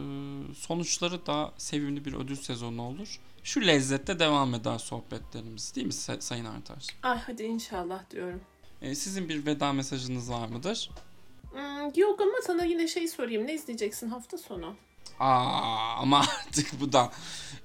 [0.55, 3.19] sonuçları da sevimli bir ödül sezonu olur.
[3.43, 6.87] Şu lezzette devam eder sohbetlerimiz değil mi Say- Sayın Artaş?
[7.03, 8.41] Ay hadi inşallah diyorum.
[8.81, 10.89] E, sizin bir veda mesajınız var mıdır?
[11.51, 13.47] Hmm, yok ama sana yine şey sorayım.
[13.47, 14.75] Ne izleyeceksin hafta sonu?
[15.19, 17.11] Aa ama artık bu da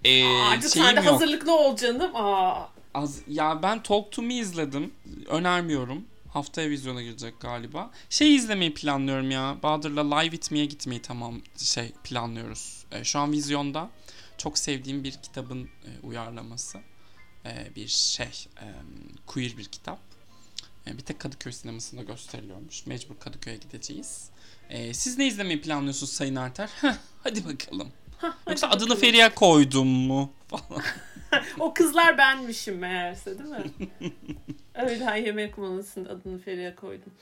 [0.04, 1.14] e, Artık şeyim sen de yok.
[1.14, 2.16] hazırlıklı ol canım.
[2.16, 2.68] Aa.
[2.94, 4.92] Az, ya ben Talk to Me izledim.
[5.28, 6.04] Önermiyorum.
[6.32, 7.90] Haftaya vizyona girecek galiba.
[8.10, 9.56] Şey izlemeyi planlıyorum ya.
[9.62, 12.84] Bahadır'la Live With Me'ye gitmeyi tamam şey planlıyoruz.
[12.92, 13.90] E, şu an vizyonda.
[14.38, 16.78] Çok sevdiğim bir kitabın e, uyarlaması.
[17.46, 18.26] E, bir şey.
[18.60, 18.66] E,
[19.26, 19.98] queer bir kitap.
[20.86, 22.86] E, bir tek Kadıköy sinemasında gösteriliyormuş.
[22.86, 24.30] Mecbur Kadıköy'e gideceğiz.
[24.70, 26.70] E, siz ne izlemeyi planlıyorsunuz Sayın Arter?
[26.80, 26.94] Heh,
[27.24, 27.88] Hadi bakalım.
[28.18, 29.00] Hadi Yoksa adını bakalım.
[29.00, 30.32] Feriha koydum mu?
[30.48, 30.82] Falan.
[31.58, 33.62] O kızlar benmişim meğerse değil mi?
[34.74, 37.12] Öğlen yemek molasında adını Feriha koydum.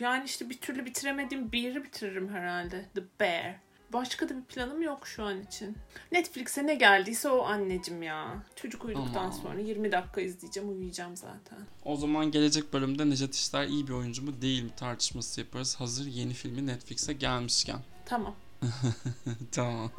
[0.00, 2.84] Yani işte bir türlü bitiremediğim yeri bitiririm herhalde.
[2.94, 3.54] The Bear.
[3.92, 5.76] Başka da bir planım yok şu an için.
[6.12, 8.42] Netflix'e ne geldiyse o anneciğim ya.
[8.56, 9.30] Çocuk uyuduktan Aman.
[9.30, 11.58] sonra 20 dakika izleyeceğim uyuyacağım zaten.
[11.84, 15.76] O zaman gelecek bölümde Necdet İşler iyi bir oyuncu mu değil mi tartışması yaparız.
[15.76, 17.78] Hazır yeni filmi Netflix'e gelmişken.
[18.06, 18.34] Tamam.
[19.52, 19.90] tamam.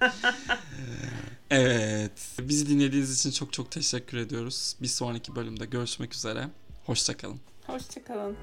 [1.50, 2.12] evet.
[2.38, 4.76] Bizi dinlediğiniz için çok çok teşekkür ediyoruz.
[4.82, 6.48] Bir sonraki bölümde görüşmek üzere.
[6.86, 7.40] Hoşçakalın.
[7.66, 8.36] Hoşçakalın.